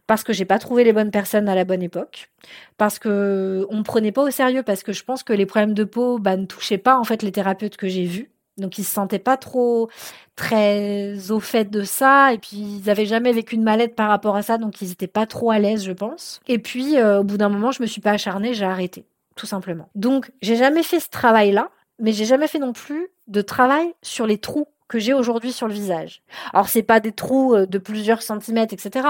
[0.07, 2.31] parce que j'ai pas trouvé les bonnes personnes à la bonne époque,
[2.77, 5.75] parce que on me prenait pas au sérieux, parce que je pense que les problèmes
[5.75, 8.31] de peau bah, ne touchaient pas en fait les thérapeutes que j'ai vus.
[8.59, 9.88] Donc ils se sentaient pas trop
[10.37, 14.37] très au fait de ça et puis ils avaient jamais vécu une mallette par rapport
[14.37, 16.41] à ça donc ils étaient pas trop à l'aise je pense.
[16.49, 19.47] Et puis euh, au bout d'un moment je me suis pas acharnée, j'ai arrêté tout
[19.47, 19.88] simplement.
[19.95, 23.95] Donc j'ai jamais fait ce travail là, mais j'ai jamais fait non plus de travail
[24.03, 26.23] sur les trous que j'ai aujourd'hui sur le visage.
[26.53, 29.09] Alors c'est pas des trous euh, de plusieurs centimètres, etc.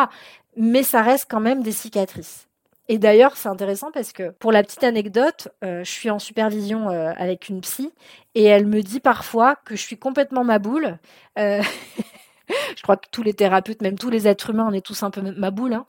[0.57, 2.47] Mais ça reste quand même des cicatrices.
[2.89, 6.89] Et d'ailleurs, c'est intéressant parce que pour la petite anecdote, euh, je suis en supervision
[6.91, 7.91] euh, avec une psy
[8.37, 10.99] et elle me dit parfois que je suis complètement ma boule.
[11.37, 15.11] je crois que tous les thérapeutes, même tous les êtres humains, on est tous un
[15.11, 15.73] peu ma boule.
[15.73, 15.87] Hein.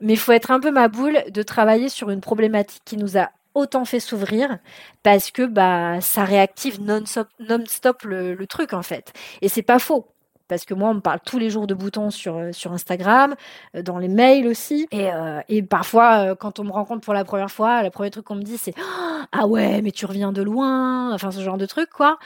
[0.00, 3.18] Mais il faut être un peu ma boule de travailler sur une problématique qui nous
[3.18, 4.58] a autant fait s'ouvrir
[5.02, 9.12] parce que bah ça réactive non-stop non -stop le, le, truc en fait.
[9.42, 10.14] Et c'est pas faux.
[10.48, 13.34] Parce que moi, on me parle tous les jours de boutons sur, euh, sur Instagram,
[13.74, 14.86] euh, dans les mails aussi.
[14.90, 18.26] Et, euh, et parfois, quand on me rencontre pour la première fois, le premier truc
[18.26, 18.74] qu'on me dit, c'est
[19.32, 21.14] Ah ouais, mais tu reviens de loin.
[21.14, 22.18] Enfin, ce genre de truc, quoi.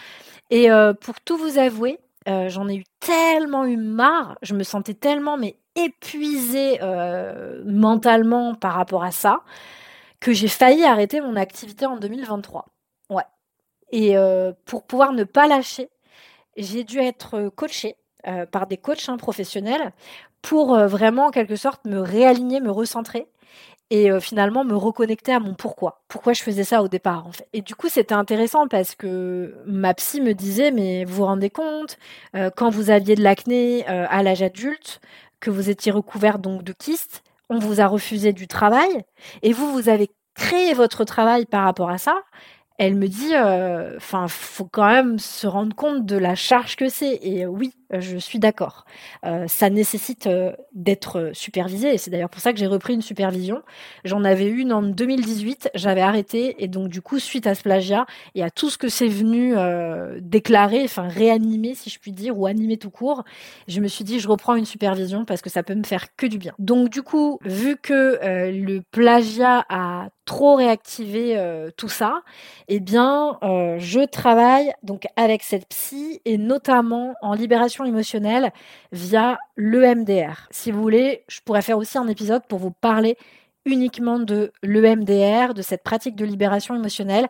[0.50, 0.68] Et
[1.00, 4.36] pour tout vous avouer, j'en ai eu tellement eu marre.
[4.42, 6.80] Je me sentais tellement, mais épuisée
[7.64, 9.42] mentalement par rapport à ça
[10.20, 12.66] que j'ai failli arrêter mon activité en 2023.
[13.10, 13.24] Ouais.
[13.90, 15.88] Et euh, pour pouvoir ne pas lâcher,
[16.56, 19.92] j'ai dû être coachée euh, par des coachs hein, professionnels
[20.42, 23.26] pour euh, vraiment, en quelque sorte, me réaligner, me recentrer
[23.90, 26.02] et finalement me reconnecter à mon pourquoi.
[26.08, 27.48] Pourquoi je faisais ça au départ, en fait.
[27.54, 31.48] Et du coup, c'était intéressant parce que ma psy me disait, mais vous vous rendez
[31.48, 31.96] compte,
[32.54, 35.00] quand vous aviez de l'acné à l'âge adulte,
[35.40, 39.04] que vous étiez recouvert donc de kystes, on vous a refusé du travail
[39.42, 42.22] et vous, vous avez créé votre travail par rapport à ça.
[42.78, 46.88] Elle me dit, euh, enfin, faut quand même se rendre compte de la charge que
[46.88, 47.18] c'est.
[47.22, 48.84] Et oui, je suis d'accord.
[49.24, 53.02] Euh, ça nécessite euh, d'être supervisé et c'est d'ailleurs pour ça que j'ai repris une
[53.02, 53.62] supervision.
[54.04, 58.06] J'en avais une en 2018, j'avais arrêté et donc du coup suite à ce plagiat
[58.34, 62.38] et à tout ce que c'est venu euh, déclarer, enfin réanimer si je puis dire
[62.38, 63.24] ou animer tout court,
[63.68, 66.26] je me suis dit je reprends une supervision parce que ça peut me faire que
[66.26, 66.52] du bien.
[66.58, 68.18] Donc du coup, vu que
[68.50, 71.40] le plagiat a trop réactivé
[71.76, 72.22] tout ça,
[72.68, 73.38] eh bien
[73.78, 78.52] je travaille donc avec cette psy et notamment en libération émotionnelle
[78.92, 80.48] via l'EMDR.
[80.50, 83.16] Si vous voulez, je pourrais faire aussi un épisode pour vous parler
[83.64, 87.28] uniquement de l'EMDR, de cette pratique de libération émotionnelle.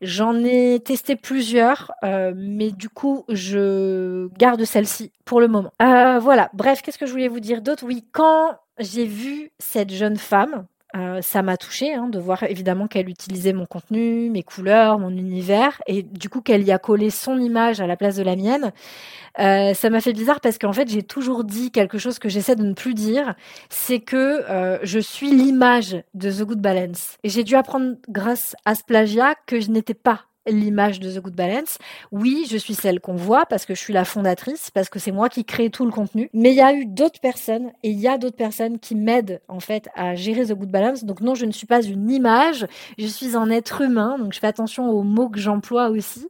[0.00, 5.72] J'en ai testé plusieurs, euh, mais du coup, je garde celle-ci pour le moment.
[5.82, 7.84] Euh, voilà, bref, qu'est-ce que je voulais vous dire d'autre?
[7.84, 12.88] Oui, quand j'ai vu cette jeune femme, Euh, ça m'a touchée hein, de voir évidemment
[12.88, 17.10] qu'elle utilisait mon contenu, mes couleurs, mon univers, et du coup qu'elle y a collé
[17.10, 18.72] son image à la place de la mienne.
[19.38, 22.56] Euh, ça m'a fait bizarre parce qu'en fait j'ai toujours dit quelque chose que j'essaie
[22.56, 23.34] de ne plus dire,
[23.68, 27.16] c'est que euh, je suis l'image de The Good Balance.
[27.22, 28.82] Et j'ai dû apprendre grâce à ce
[29.46, 31.78] que je n'étais pas l'image de The Good Balance.
[32.12, 35.12] Oui, je suis celle qu'on voit parce que je suis la fondatrice, parce que c'est
[35.12, 36.30] moi qui crée tout le contenu.
[36.32, 39.40] Mais il y a eu d'autres personnes et il y a d'autres personnes qui m'aident
[39.48, 41.04] en fait à gérer The Good Balance.
[41.04, 42.66] Donc non, je ne suis pas une image,
[42.98, 44.18] je suis un être humain.
[44.18, 46.28] Donc je fais attention aux mots que j'emploie aussi.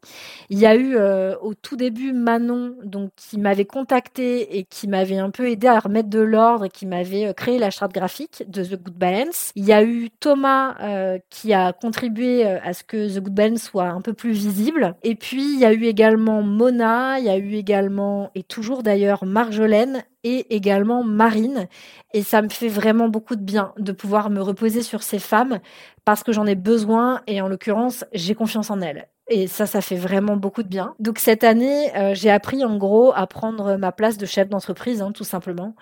[0.48, 4.88] Il y a eu euh, au tout début Manon, donc qui m'avait contacté et qui
[4.88, 7.92] m'avait un peu aidé à remettre de l'ordre et qui m'avait euh, créé la charte
[7.92, 9.52] graphique de The Good Balance.
[9.54, 13.62] Il y a eu Thomas euh, qui a contribué à ce que The Good Balance
[13.62, 14.94] soit un peu plus visible.
[15.02, 18.82] Et puis, il y a eu également Mona, il y a eu également, et toujours
[18.82, 21.66] d'ailleurs, Marjolaine et également Marine.
[22.12, 25.60] Et ça me fait vraiment beaucoup de bien de pouvoir me reposer sur ces femmes
[26.04, 29.08] parce que j'en ai besoin et en l'occurrence, j'ai confiance en elles.
[29.28, 30.94] Et ça, ça fait vraiment beaucoup de bien.
[30.98, 35.02] Donc cette année, euh, j'ai appris en gros à prendre ma place de chef d'entreprise,
[35.02, 35.76] hein, tout simplement.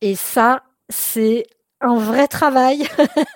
[0.00, 1.46] Et ça, c'est
[1.82, 2.84] un vrai travail.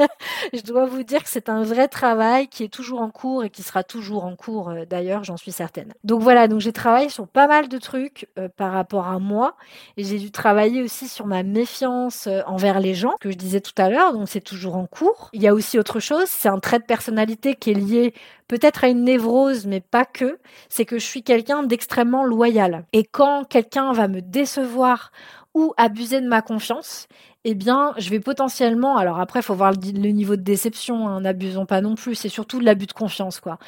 [0.52, 3.50] je dois vous dire que c'est un vrai travail qui est toujours en cours et
[3.50, 5.92] qui sera toujours en cours euh, d'ailleurs, j'en suis certaine.
[6.04, 9.56] Donc voilà, donc j'ai travaillé sur pas mal de trucs euh, par rapport à moi
[9.96, 13.60] et j'ai dû travailler aussi sur ma méfiance euh, envers les gens que je disais
[13.60, 15.28] tout à l'heure, donc c'est toujours en cours.
[15.32, 18.14] Il y a aussi autre chose, c'est un trait de personnalité qui est lié
[18.48, 22.84] peut-être à une névrose, mais pas que, c'est que je suis quelqu'un d'extrêmement loyal.
[22.92, 25.10] Et quand quelqu'un va me décevoir
[25.54, 27.08] ou abuser de ma confiance,
[27.48, 31.20] eh bien, je vais potentiellement, alors après, il faut voir le, niveau de déception, hein,
[31.20, 33.60] n'abusons pas non plus, c'est surtout de l'abus de confiance, quoi.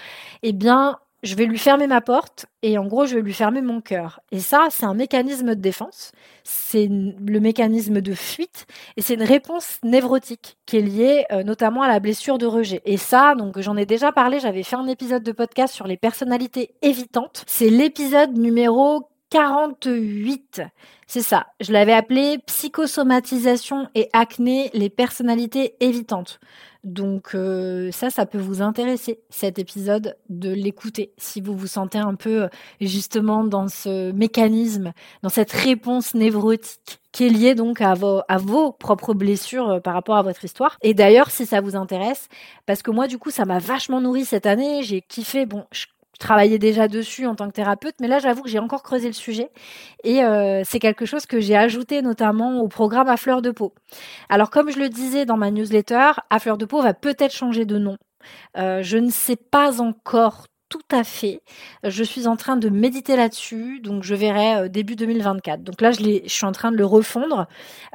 [0.42, 3.62] Eh bien, je vais lui fermer ma porte et en gros, je vais lui fermer
[3.62, 4.18] mon cœur.
[4.32, 6.10] Et ça, c'est un mécanisme de défense,
[6.42, 11.82] c'est le mécanisme de fuite et c'est une réponse névrotique qui est liée euh, notamment
[11.82, 12.82] à la blessure de rejet.
[12.84, 15.96] Et ça, donc j'en ai déjà parlé, j'avais fait un épisode de podcast sur les
[15.96, 17.44] personnalités évitantes.
[17.46, 20.62] C'est l'épisode numéro 48.
[21.06, 21.48] C'est ça.
[21.60, 26.40] Je l'avais appelé psychosomatisation et acné, les personnalités évitantes.
[26.84, 31.98] Donc euh, ça, ça peut vous intéresser, cet épisode, de l'écouter, si vous vous sentez
[31.98, 32.48] un peu euh,
[32.80, 38.38] justement dans ce mécanisme, dans cette réponse névrotique qui est liée donc à vos, à
[38.38, 40.78] vos propres blessures euh, par rapport à votre histoire.
[40.82, 42.28] Et d'ailleurs, si ça vous intéresse,
[42.64, 45.86] parce que moi, du coup, ça m'a vachement nourri cette année, j'ai kiffé, bon, je
[46.18, 49.14] travaillais déjà dessus en tant que thérapeute, mais là j'avoue que j'ai encore creusé le
[49.14, 49.50] sujet
[50.04, 53.74] et euh, c'est quelque chose que j'ai ajouté notamment au programme à fleur de peau.
[54.28, 57.64] Alors comme je le disais dans ma newsletter, à fleur de peau va peut-être changer
[57.64, 57.96] de nom.
[58.56, 61.40] Euh, je ne sais pas encore tout à fait.
[61.82, 65.62] Je suis en train de méditer là-dessus, donc je verrai euh, début 2024.
[65.62, 67.46] Donc là, je, je suis en train de le refondre.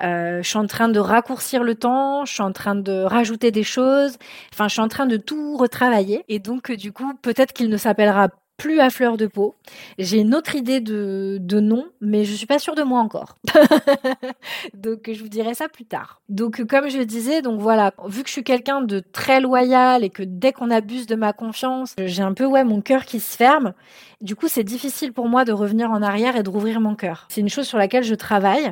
[0.02, 2.26] Euh, je suis en train de raccourcir le temps.
[2.26, 4.18] Je suis en train de rajouter des choses.
[4.54, 6.24] Enfin, je suis en train de tout retravailler.
[6.30, 8.30] Et donc, du coup, peut-être qu'il ne s'appellera
[8.64, 9.56] plus à fleur de peau.
[10.00, 13.36] J'ai une autre idée de, de nom, mais je suis pas sûre de moi encore.
[14.74, 16.22] donc je vous dirai ça plus tard.
[16.30, 20.10] Donc comme je disais, donc voilà, vu que je suis quelqu'un de très loyal et
[20.10, 23.36] que dès qu'on abuse de ma confiance, j'ai un peu ouais mon cœur qui se
[23.36, 23.74] ferme.
[24.22, 27.26] Du coup, c'est difficile pour moi de revenir en arrière et de rouvrir mon cœur.
[27.28, 28.72] C'est une chose sur laquelle je travaille.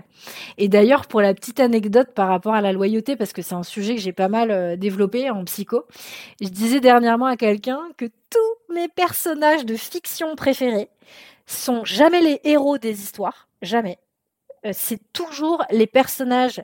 [0.57, 3.63] Et d'ailleurs, pour la petite anecdote par rapport à la loyauté, parce que c'est un
[3.63, 5.83] sujet que j'ai pas mal euh, développé en psycho,
[6.39, 10.89] je disais dernièrement à quelqu'un que tous mes personnages de fiction préférés
[11.45, 13.99] sont jamais les héros des histoires, jamais.
[14.65, 16.63] Euh, c'est toujours les personnages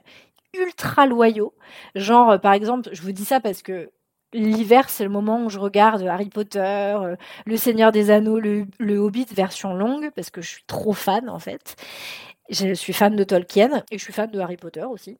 [0.53, 1.53] ultra loyaux.
[1.95, 3.91] Genre, euh, par exemple, je vous dis ça parce que
[4.33, 8.65] l'hiver, c'est le moment où je regarde Harry Potter, euh, Le Seigneur des Anneaux, le,
[8.79, 11.75] le, Hobbit version longue, parce que je suis trop fan en fait.
[12.49, 15.17] Je suis fan de Tolkien et je suis fan de Harry Potter aussi.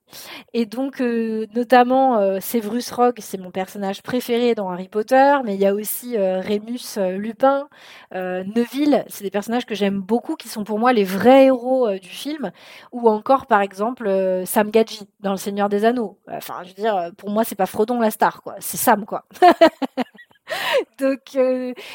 [0.54, 5.56] Et donc, euh, notamment, euh, Severus Rogue, c'est mon personnage préféré dans Harry Potter, mais
[5.56, 7.68] il y a aussi euh, Rémus Lupin,
[8.14, 12.10] Neville, c'est des personnages que j'aime beaucoup, qui sont pour moi les vrais héros du
[12.10, 12.52] film,
[12.94, 14.10] ou encore, par exemple,
[14.46, 16.18] Sam Gadji dans Le Seigneur des Anneaux.
[16.32, 18.56] Enfin, je veux dire, pour moi, c'est pas Frodon la star, quoi.
[18.60, 19.26] C'est Sam, quoi.
[21.00, 21.20] donc,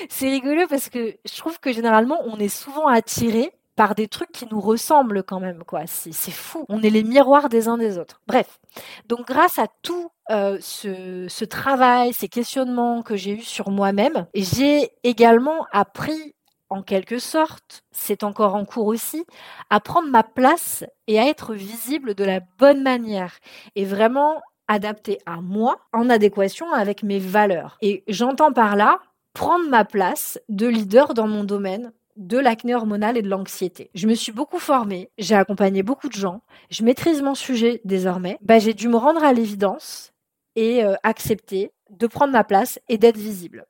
[0.09, 4.33] c'est rigolo parce que je trouve que généralement, on est souvent attiré par des trucs
[4.33, 5.83] qui nous ressemblent quand même, quoi.
[5.87, 6.65] C'est fou.
[6.69, 8.21] On est les miroirs des uns des autres.
[8.27, 8.61] Bref.
[9.09, 14.27] Donc, grâce à tout euh, ce, ce travail, ces questionnements que j'ai eus sur moi-même,
[14.35, 16.35] j'ai également appris
[16.73, 19.27] en quelque sorte, c'est encore en cours aussi,
[19.69, 23.39] à prendre ma place et à être visible de la bonne manière
[23.75, 27.77] et vraiment adapté à moi en adéquation avec mes valeurs.
[27.83, 29.01] Et j'entends par là
[29.35, 33.91] prendre ma place de leader dans mon domaine de l'acné hormonal et de l'anxiété.
[33.95, 38.39] Je me suis beaucoup formée, j'ai accompagné beaucoup de gens, je maîtrise mon sujet désormais.
[38.43, 40.13] Bah, j'ai dû me rendre à l'évidence
[40.57, 43.67] et euh, accepter de prendre ma place et d'être visible.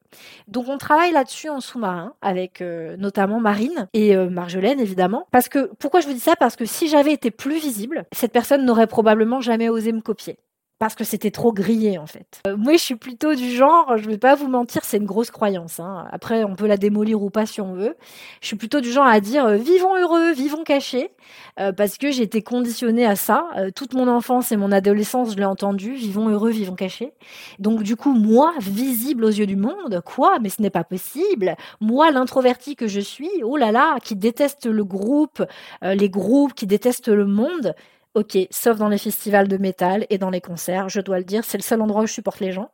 [0.46, 5.26] Donc on travaille là-dessus en sous-marin avec euh, notamment Marine et euh, Marjolaine évidemment.
[5.32, 6.36] Parce que pourquoi je vous dis ça?
[6.36, 10.38] Parce que si j'avais été plus visible, cette personne n'aurait probablement jamais osé me copier
[10.82, 12.42] parce que c'était trop grillé en fait.
[12.44, 15.30] Euh, moi, je suis plutôt du genre, je vais pas vous mentir, c'est une grosse
[15.30, 15.78] croyance.
[15.78, 16.08] Hein.
[16.10, 17.94] Après, on peut la démolir ou pas si on veut.
[18.40, 21.12] Je suis plutôt du genre à dire euh, vivons heureux, vivons cachés,
[21.60, 23.46] euh, parce que j'ai été conditionnée à ça.
[23.76, 27.12] toute mon enfance et mon adolescence, je l'ai entendu, vivons heureux, vivons cachés.
[27.60, 31.54] Donc du coup, moi, visible aux yeux du monde, quoi Mais ce n'est pas possible.
[31.80, 35.44] Moi, l'introverti que je suis, oh là là, qui déteste le groupe,
[35.80, 37.76] les groupes, qui déteste le monde,
[38.14, 41.44] Ok, sauf dans les festivals de métal et dans les concerts, je dois le dire,
[41.44, 42.70] c'est le seul endroit où je supporte les gens.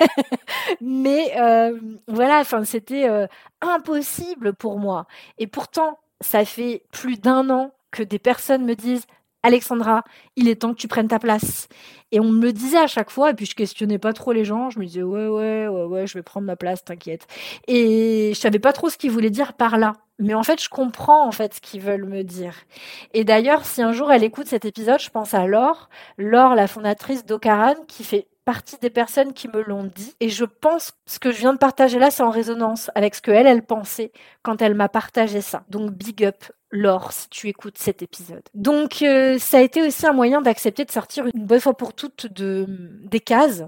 [0.80, 1.78] Mais euh,
[2.08, 3.28] voilà, c'était euh,
[3.60, 5.06] impossible pour moi.
[5.38, 9.06] Et pourtant, ça fait plus d'un an que des personnes me disent
[9.42, 10.02] Alexandra,
[10.36, 11.68] il est temps que tu prennes ta place.
[12.10, 14.44] Et on me le disait à chaque fois, et puis je questionnais pas trop les
[14.44, 14.70] gens.
[14.70, 17.26] Je me disais ouais, ouais, ouais, ouais, je vais prendre ma place, t'inquiète.
[17.68, 19.94] Et je savais pas trop ce qu'ils voulaient dire par là.
[20.18, 22.54] Mais en fait, je comprends en fait ce qu'ils veulent me dire.
[23.14, 26.66] Et d'ailleurs, si un jour elle écoute cet épisode, je pense à Laure, Laure, la
[26.66, 30.14] fondatrice d'Okaran, qui fait partie des personnes qui me l'ont dit.
[30.20, 33.20] Et je pense ce que je viens de partager là, c'est en résonance avec ce
[33.20, 34.10] que elle, pensait
[34.42, 35.64] quand elle m'a partagé ça.
[35.68, 38.42] Donc big up Laure, si tu écoutes cet épisode.
[38.54, 41.92] Donc euh, ça a été aussi un moyen d'accepter de sortir une bonne fois pour
[41.92, 42.64] toutes de,
[43.04, 43.64] des cases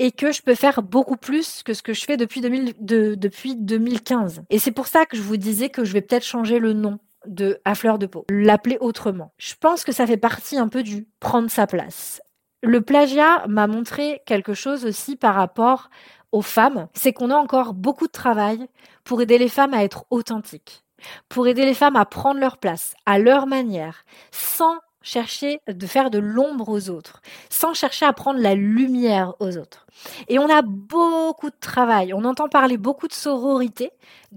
[0.00, 3.54] et que je peux faire beaucoup plus que ce que je fais depuis, 2000, depuis
[3.54, 4.42] 2015.
[4.50, 6.98] Et c'est pour ça que je vous disais que je vais peut-être changer le nom
[7.24, 9.32] de à fleur de peau, l'appeler autrement.
[9.38, 12.20] Je pense que ça fait partie un peu du prendre sa place.
[12.62, 15.90] Le plagiat m'a montré quelque chose aussi par rapport
[16.32, 18.66] aux femmes, c'est qu'on a encore beaucoup de travail
[19.04, 20.84] pour aider les femmes à être authentiques
[21.28, 24.76] pour aider les femmes à prendre leur place, à leur manière, sans
[25.08, 29.86] chercher de faire de l'ombre aux autres, sans chercher à prendre la lumière aux autres.
[30.28, 32.12] Et on a beaucoup de travail.
[32.12, 33.90] On entend parler beaucoup de sororité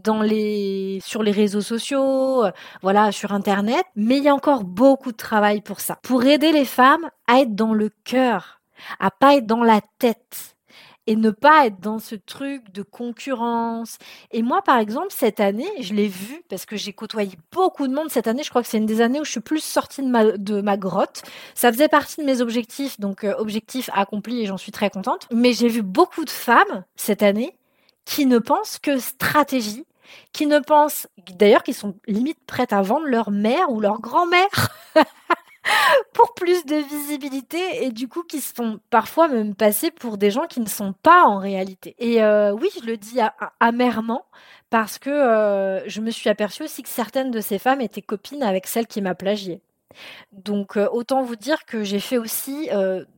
[0.03, 2.51] sur les réseaux sociaux, euh,
[2.81, 5.99] voilà, sur Internet, mais il y a encore beaucoup de travail pour ça.
[6.03, 8.61] Pour aider les femmes à être dans le cœur,
[8.99, 10.55] à pas être dans la tête
[11.07, 13.97] et ne pas être dans ce truc de concurrence.
[14.31, 17.93] Et moi, par exemple, cette année, je l'ai vu parce que j'ai côtoyé beaucoup de
[17.93, 18.43] monde cette année.
[18.43, 21.23] Je crois que c'est une des années où je suis plus sortie de ma, grotte.
[21.55, 25.27] Ça faisait partie de mes objectifs, donc euh, objectif accompli et j'en suis très contente.
[25.31, 27.57] Mais j'ai vu beaucoup de femmes cette année
[28.05, 29.85] qui ne pensent que stratégie,
[30.33, 34.69] qui ne pensent, d'ailleurs, qui sont limite prêtes à vendre leur mère ou leur grand-mère.
[36.13, 40.31] pour plus de visibilité et du coup qui se font parfois même passer pour des
[40.31, 41.95] gens qui ne sont pas en réalité.
[41.99, 43.19] Et euh, oui, je le dis
[43.59, 44.25] amèrement
[44.69, 48.43] parce que euh, je me suis aperçue aussi que certaines de ces femmes étaient copines
[48.43, 49.61] avec celle qui m'a plagié.
[50.31, 52.69] Donc euh, autant vous dire que j'ai fait aussi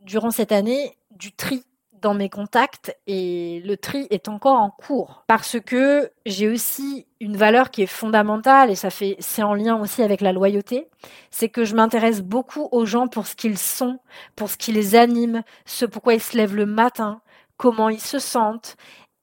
[0.04, 1.64] durant cette année du tri
[2.04, 7.38] dans mes contacts et le tri est encore en cours parce que j'ai aussi une
[7.38, 10.90] valeur qui est fondamentale et ça fait c'est en lien aussi avec la loyauté,
[11.32, 14.00] c'est que je m'intéresse beaucoup aux gens pour ce qu'ils sont,
[14.36, 17.22] pour ce qui les anime, ce pourquoi ils se lèvent le matin,
[17.58, 18.76] comment ils se sentent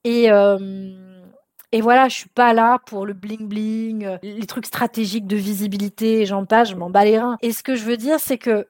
[0.03, 1.21] et euh,
[1.73, 6.27] et voilà, je suis pas là pour le bling bling, les trucs stratégiques de visibilité,
[6.27, 7.39] j'en passe, je m'en bats les reins.
[7.43, 8.67] Et ce que je veux dire, c'est que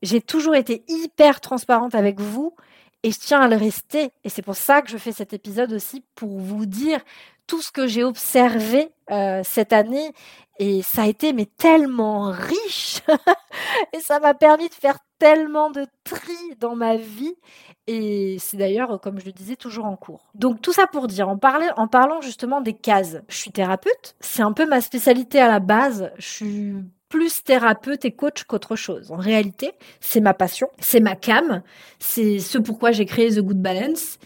[0.00, 2.54] j'ai toujours été hyper transparente avec vous
[3.02, 4.10] et je tiens à le rester.
[4.24, 7.00] Et c'est pour ça que je fais cet épisode aussi pour vous dire
[7.46, 10.12] tout ce que j'ai observé euh, cette année.
[10.58, 13.00] Et ça a été mais tellement riche.
[13.92, 17.34] et ça m'a permis de faire tellement de tri dans ma vie.
[17.86, 20.28] Et c'est d'ailleurs, comme je le disais, toujours en cours.
[20.34, 21.38] Donc tout ça pour dire, en,
[21.76, 24.16] en parlant justement des cases, je suis thérapeute.
[24.20, 26.10] C'est un peu ma spécialité à la base.
[26.18, 26.74] Je suis
[27.08, 29.10] plus thérapeute et coach qu'autre chose.
[29.10, 31.62] En réalité, c'est ma passion, c'est ma cam,
[31.98, 34.18] c'est ce pourquoi j'ai créé The Good Balance.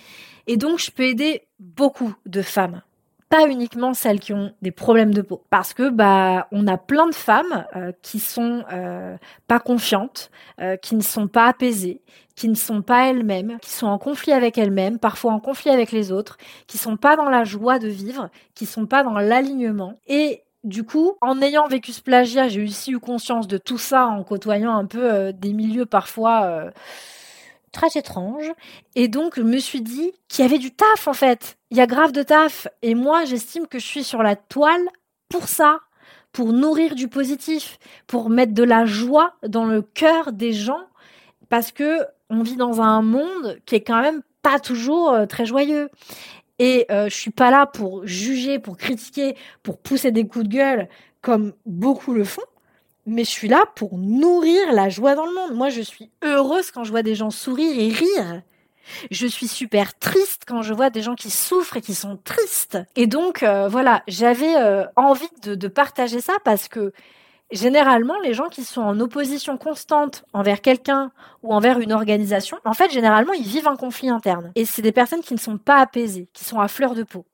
[0.47, 2.83] Et donc, je peux aider beaucoup de femmes.
[3.29, 7.07] Pas uniquement celles qui ont des problèmes de peau, parce que bah on a plein
[7.07, 9.17] de femmes euh, qui sont euh,
[9.47, 10.31] pas confiantes,
[10.61, 12.03] euh, qui ne sont pas apaisées,
[12.35, 15.93] qui ne sont pas elles-mêmes, qui sont en conflit avec elles-mêmes, parfois en conflit avec
[15.93, 19.95] les autres, qui sont pas dans la joie de vivre, qui sont pas dans l'alignement.
[20.09, 24.07] Et du coup, en ayant vécu ce plagiat, j'ai aussi eu conscience de tout ça
[24.07, 26.71] en côtoyant un peu euh, des milieux parfois euh,
[27.73, 28.53] très étranges.
[28.95, 31.57] Et donc, je me suis dit qu'il y avait du taf en fait.
[31.71, 32.69] Il y a grave de taf.
[32.83, 34.87] Et moi, j'estime que je suis sur la toile
[35.29, 35.81] pour ça,
[36.31, 40.87] pour nourrir du positif, pour mettre de la joie dans le cœur des gens,
[41.49, 45.47] parce que on vit dans un monde qui est quand même pas toujours euh, très
[45.47, 45.91] joyeux.
[46.63, 49.35] Et euh, je suis pas là pour juger, pour critiquer,
[49.65, 50.89] pour pousser des coups de gueule
[51.21, 52.45] comme beaucoup le font,
[53.05, 55.57] mais je suis là pour nourrir la joie dans le monde.
[55.57, 58.43] Moi, je suis heureuse quand je vois des gens sourire et rire.
[59.11, 62.79] Je suis super triste quand je vois des gens qui souffrent et qui sont tristes.
[62.95, 66.93] Et donc, euh, voilà, j'avais euh, envie de, de partager ça parce que
[67.53, 72.75] généralement, les gens qui sont en opposition constante envers quelqu'un ou envers une organisation, en
[72.75, 74.51] fait, généralement, ils vivent un conflit interne.
[74.55, 77.27] Et c'est des personnes qui ne sont pas apaisées, qui sont à fleur de peau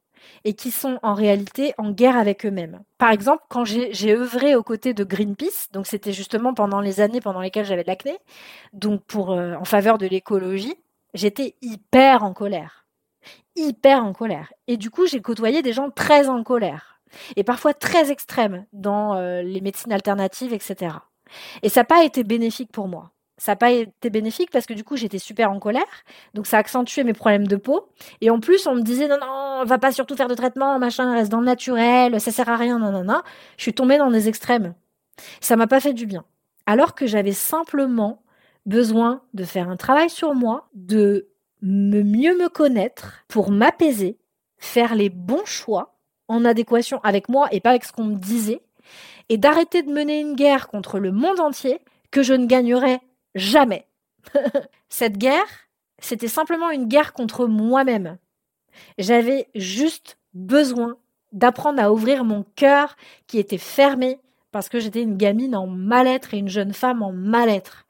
[0.44, 2.80] et qui sont en réalité en guerre avec eux-mêmes.
[2.98, 7.20] Par exemple, quand j'ai œuvré aux côtés de Greenpeace, donc c'était justement pendant les années
[7.20, 8.18] pendant lesquelles j'avais de l'acné,
[8.72, 10.74] donc pour euh, en faveur de l'écologie,
[11.14, 12.86] j'étais hyper en colère,
[13.56, 14.52] hyper en colère.
[14.66, 16.97] Et du coup, j'ai côtoyé des gens très en colère
[17.36, 20.96] et parfois très extrêmes dans euh, les médecines alternatives, etc.
[21.62, 24.74] Et ça n'a pas été bénéfique pour moi ça n'a pas été bénéfique parce que
[24.74, 25.84] du coup j'étais super en colère,
[26.34, 27.88] donc ça a accentué mes problèmes de peau.
[28.20, 31.14] Et en plus on me disait non non, va pas surtout faire de traitement, machin,
[31.14, 33.22] reste dans le naturel, ça sert à rien, non non non.
[33.56, 34.74] Je suis tombée dans des extrêmes.
[35.40, 36.24] Ça m'a pas fait du bien.
[36.66, 38.22] Alors que j'avais simplement
[38.66, 41.28] besoin de faire un travail sur moi, de
[41.62, 44.18] me mieux me connaître pour m'apaiser,
[44.58, 45.97] faire les bons choix
[46.28, 48.60] en adéquation avec moi et pas avec ce qu'on me disait,
[49.28, 53.00] et d'arrêter de mener une guerre contre le monde entier que je ne gagnerais
[53.34, 53.86] Jamais.
[54.88, 55.68] Cette guerre,
[55.98, 58.18] c'était simplement une guerre contre moi-même.
[58.98, 60.96] J'avais juste besoin
[61.32, 64.18] d'apprendre à ouvrir mon cœur qui était fermé
[64.50, 67.86] parce que j'étais une gamine en mal-être et une jeune femme en mal-être.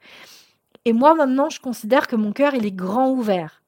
[0.85, 3.63] Et moi, maintenant, je considère que mon cœur, il est grand ouvert.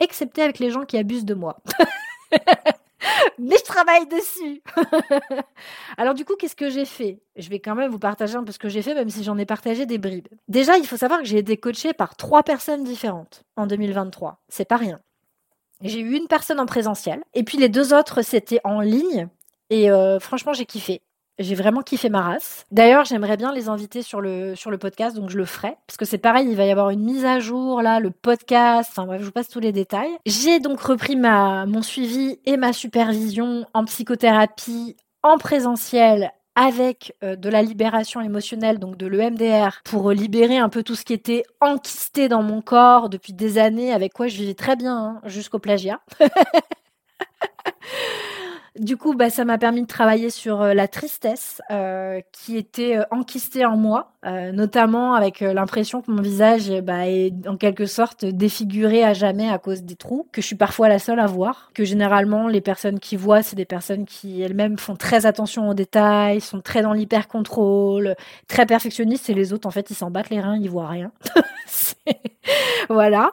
[0.00, 1.58] Excepté avec les gens qui abusent de moi.
[3.38, 4.62] mais je travaille dessus.
[5.96, 7.20] Alors du coup, qu'est-ce que j'ai fait?
[7.36, 9.38] Je vais quand même vous partager un peu ce que j'ai fait, même si j'en
[9.38, 10.28] ai partagé des bribes.
[10.48, 14.40] Déjà, il faut savoir que j'ai été coachée par trois personnes différentes en 2023.
[14.48, 15.00] C'est pas rien.
[15.82, 19.28] J'ai eu une personne en présentiel, et puis les deux autres, c'était en ligne.
[19.70, 21.02] Et euh, franchement, j'ai kiffé.
[21.38, 22.66] J'ai vraiment kiffé ma race.
[22.72, 25.76] D'ailleurs, j'aimerais bien les inviter sur le, sur le podcast, donc je le ferai.
[25.86, 28.90] Parce que c'est pareil, il va y avoir une mise à jour, là, le podcast.
[28.90, 30.10] Enfin bref, je vous passe tous les détails.
[30.26, 37.36] J'ai donc repris ma, mon suivi et ma supervision en psychothérapie en présentiel avec euh,
[37.36, 41.44] de la libération émotionnelle, donc de l'EMDR, pour libérer un peu tout ce qui était
[41.60, 45.60] enquisté dans mon corps depuis des années, avec quoi je vivais très bien, hein, jusqu'au
[45.60, 46.00] plagiat.
[48.78, 52.96] Du coup, bah, ça m'a permis de travailler sur euh, la tristesse euh, qui était
[52.96, 54.12] euh, enquistée en moi,
[54.52, 59.58] notamment avec l'impression que mon visage bah, est en quelque sorte défiguré à jamais à
[59.58, 62.98] cause des trous, que je suis parfois la seule à voir, que généralement les personnes
[62.98, 66.92] qui voient, c'est des personnes qui elles-mêmes font très attention aux détails, sont très dans
[66.92, 68.16] l'hyper-contrôle,
[68.48, 71.10] très perfectionnistes, et les autres, en fait, ils s'en battent les reins, ils voient rien.
[72.90, 73.30] voilà.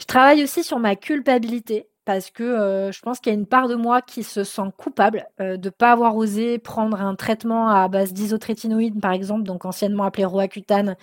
[0.00, 3.46] Je travaille aussi sur ma culpabilité parce que euh, je pense qu'il y a une
[3.46, 7.68] part de moi qui se sent coupable euh, de pas avoir osé prendre un traitement
[7.68, 10.96] à base d'isotrétinoïdes, par exemple, donc anciennement appelé Roaccutane,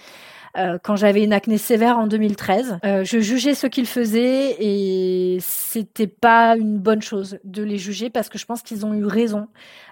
[0.58, 2.80] euh, quand j'avais une acné sévère en 2013.
[2.86, 8.10] Euh, je jugeais ce qu'ils faisaient et c'était pas une bonne chose de les juger
[8.10, 9.48] parce que je pense qu'ils ont eu raison.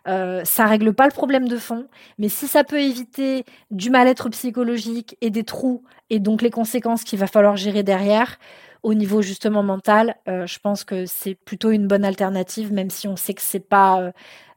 [0.05, 1.87] Ça règle pas le problème de fond,
[2.17, 7.03] mais si ça peut éviter du mal-être psychologique et des trous et donc les conséquences
[7.03, 8.39] qu'il va falloir gérer derrière,
[8.83, 13.07] au niveau justement mental, euh, je pense que c'est plutôt une bonne alternative, même si
[13.07, 14.11] on sait que c'est pas euh,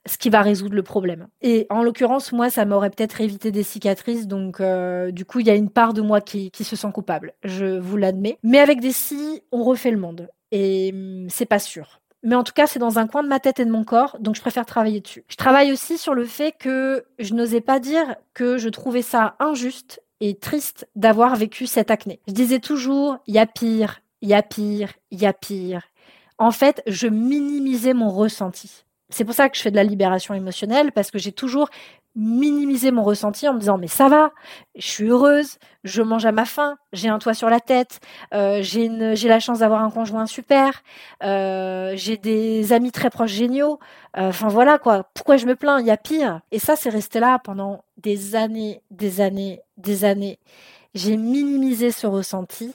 [0.06, 1.28] ce qui va résoudre le problème.
[1.42, 5.46] Et en l'occurrence, moi, ça m'aurait peut-être évité des cicatrices, donc euh, du coup, il
[5.46, 8.38] y a une part de moi qui, qui se sent coupable, je vous l'admets.
[8.42, 12.00] Mais avec des si, on refait le monde, et hum, c'est pas sûr.
[12.22, 14.16] Mais en tout cas, c'est dans un coin de ma tête et de mon corps,
[14.18, 15.24] donc je préfère travailler dessus.
[15.28, 19.36] Je travaille aussi sur le fait que je n'osais pas dire que je trouvais ça
[19.40, 22.20] injuste et triste d'avoir vécu cette acné.
[22.26, 25.82] Je disais toujours, il y a pire, il y a pire, il y a pire.
[26.38, 28.84] En fait, je minimisais mon ressenti.
[29.10, 31.68] C'est pour ça que je fais de la libération émotionnelle, parce que j'ai toujours
[32.16, 34.30] minimisé mon ressenti en me disant mais ça va,
[34.76, 38.00] je suis heureuse, je mange à ma faim, j'ai un toit sur la tête,
[38.32, 38.88] euh, j'ai
[39.28, 40.82] la chance d'avoir un conjoint super,
[41.22, 43.78] euh, j'ai des amis très proches géniaux,
[44.16, 45.10] euh, enfin voilà quoi.
[45.12, 45.80] Pourquoi je me plains?
[45.80, 46.40] Il y a pire.
[46.50, 50.38] Et ça c'est resté là pendant des années, des années, des années.
[50.94, 52.74] J'ai minimisé ce ressenti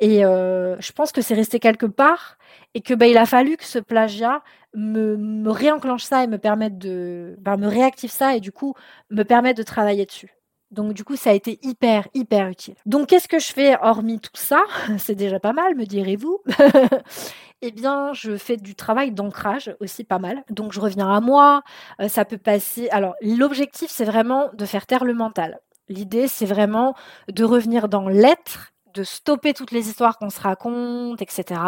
[0.00, 2.38] et euh, je pense que c'est resté quelque part
[2.74, 4.42] et que bah, il a fallu que ce plagiat
[4.74, 8.74] me, me réenclenche ça et me permette de bah, me réactive ça et du coup
[9.10, 10.36] me permette de travailler dessus.
[10.70, 12.74] Donc du coup, ça a été hyper, hyper utile.
[12.86, 14.62] Donc qu'est-ce que je fais hormis tout ça?
[14.98, 16.40] C'est déjà pas mal, me direz-vous.
[17.62, 20.42] eh bien, je fais du travail d'ancrage aussi pas mal.
[20.50, 21.62] Donc je reviens à moi.
[22.00, 22.88] Euh, ça peut passer.
[22.90, 25.60] Alors l'objectif, c'est vraiment de faire taire le mental.
[25.88, 26.94] L'idée, c'est vraiment
[27.32, 31.60] de revenir dans l'être de stopper toutes les histoires qu'on se raconte, etc.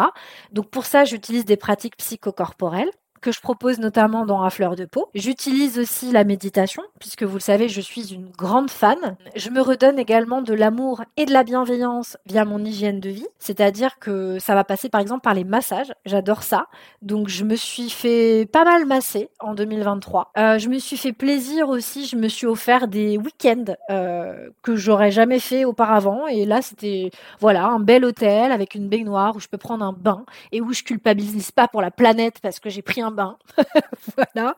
[0.51, 2.89] Donc pour ça, j'utilise des pratiques psychocorporelles
[3.19, 5.09] que je propose notamment dans À fleur de peau.
[5.13, 9.17] J'utilise aussi la méditation, puisque vous le savez, je suis une grande fan.
[9.35, 13.27] Je me redonne également de l'amour et de la bienveillance via mon hygiène de vie,
[13.37, 15.91] c'est-à-dire que ça va passer par exemple par les massages.
[16.05, 16.67] J'adore ça.
[17.01, 20.31] Donc je me suis fait pas mal masser en 2023.
[20.37, 22.05] Euh, je me suis fait plaisir aussi.
[22.05, 26.27] Je me suis offert des week-ends euh, que j'aurais jamais fait auparavant.
[26.27, 29.93] Et là, c'était voilà un bel hôtel avec une baignoire où je peux prendre un
[29.93, 33.37] bain et où je culpabilise pas pour la planète parce que j'ai pris un bain.
[34.15, 34.55] voilà.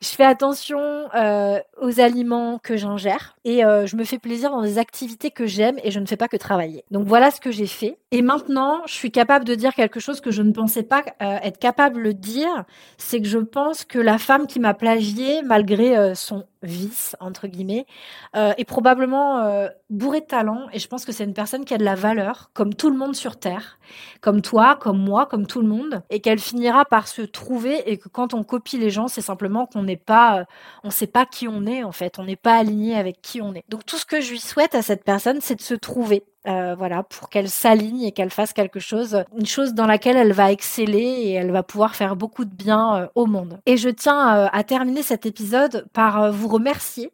[0.00, 0.80] Je fais attention
[1.14, 5.46] euh, aux aliments que j'ingère et euh, je me fais plaisir dans des activités que
[5.46, 6.84] j'aime et je ne fais pas que travailler.
[6.90, 7.98] Donc voilà ce que j'ai fait.
[8.10, 11.38] Et maintenant, je suis capable de dire quelque chose que je ne pensais pas euh,
[11.42, 12.64] être capable de dire,
[12.98, 17.86] c'est que je pense que la femme qui m'a plagié, malgré son vice entre guillemets
[18.34, 20.66] euh, est probablement euh, bourré de talent.
[20.72, 22.96] Et je pense que c'est une personne qui a de la valeur comme tout le
[22.96, 23.78] monde sur terre
[24.20, 26.02] comme toi comme moi comme tout le monde.
[26.10, 29.66] Et qu'elle finira par se trouver et que quand on copie les gens c'est simplement
[29.66, 30.44] qu'on n'est pas euh,
[30.84, 32.18] on sait pas qui on est en fait.
[32.18, 33.64] On n'est pas aligné avec qui on est.
[33.68, 36.74] Donc tout ce que je lui souhaite à cette personne c'est de se trouver euh,
[36.76, 40.52] voilà, pour qu'elle s'aligne et qu'elle fasse quelque chose, une chose dans laquelle elle va
[40.52, 43.58] exceller et elle va pouvoir faire beaucoup de bien euh, au monde.
[43.66, 47.10] Et je tiens euh, à terminer cet épisode par vous remercier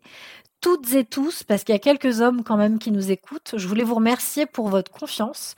[0.61, 3.55] toutes et tous, parce qu'il y a quelques hommes quand même qui nous écoutent.
[3.57, 5.57] Je voulais vous remercier pour votre confiance.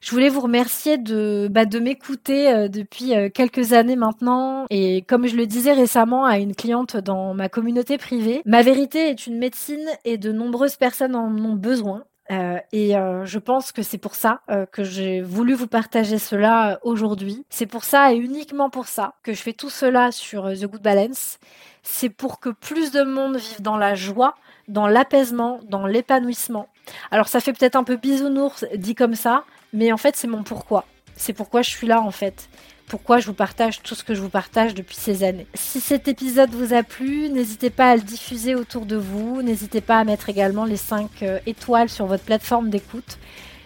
[0.00, 4.64] Je voulais vous remercier de, bah, de m'écouter depuis quelques années maintenant.
[4.70, 9.10] Et comme je le disais récemment à une cliente dans ma communauté privée, ma vérité
[9.10, 12.04] est une médecine et de nombreuses personnes en ont besoin.
[12.30, 16.18] Euh, et euh, je pense que c'est pour ça euh, que j'ai voulu vous partager
[16.18, 17.44] cela aujourd'hui.
[17.48, 20.82] C'est pour ça et uniquement pour ça que je fais tout cela sur The Good
[20.82, 21.38] Balance.
[21.82, 24.34] C'est pour que plus de monde vive dans la joie,
[24.68, 26.68] dans l'apaisement, dans l'épanouissement.
[27.10, 30.42] Alors ça fait peut-être un peu bisounours dit comme ça, mais en fait c'est mon
[30.42, 30.84] pourquoi.
[31.16, 32.48] C'est pourquoi je suis là en fait
[32.88, 35.46] pourquoi je vous partage tout ce que je vous partage depuis ces années.
[35.54, 39.80] Si cet épisode vous a plu, n'hésitez pas à le diffuser autour de vous, n'hésitez
[39.80, 43.18] pas à mettre également les 5 euh, étoiles sur votre plateforme d'écoute.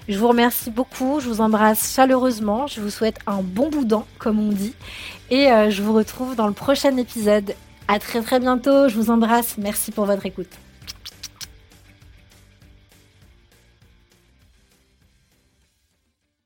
[0.08, 4.40] Je vous remercie beaucoup, je vous embrasse chaleureusement, je vous souhaite un bon boudin, comme
[4.40, 4.74] on dit,
[5.30, 7.54] et euh, je vous retrouve dans le prochain épisode.
[7.86, 10.61] À très très bientôt, je vous embrasse, merci pour votre écoute.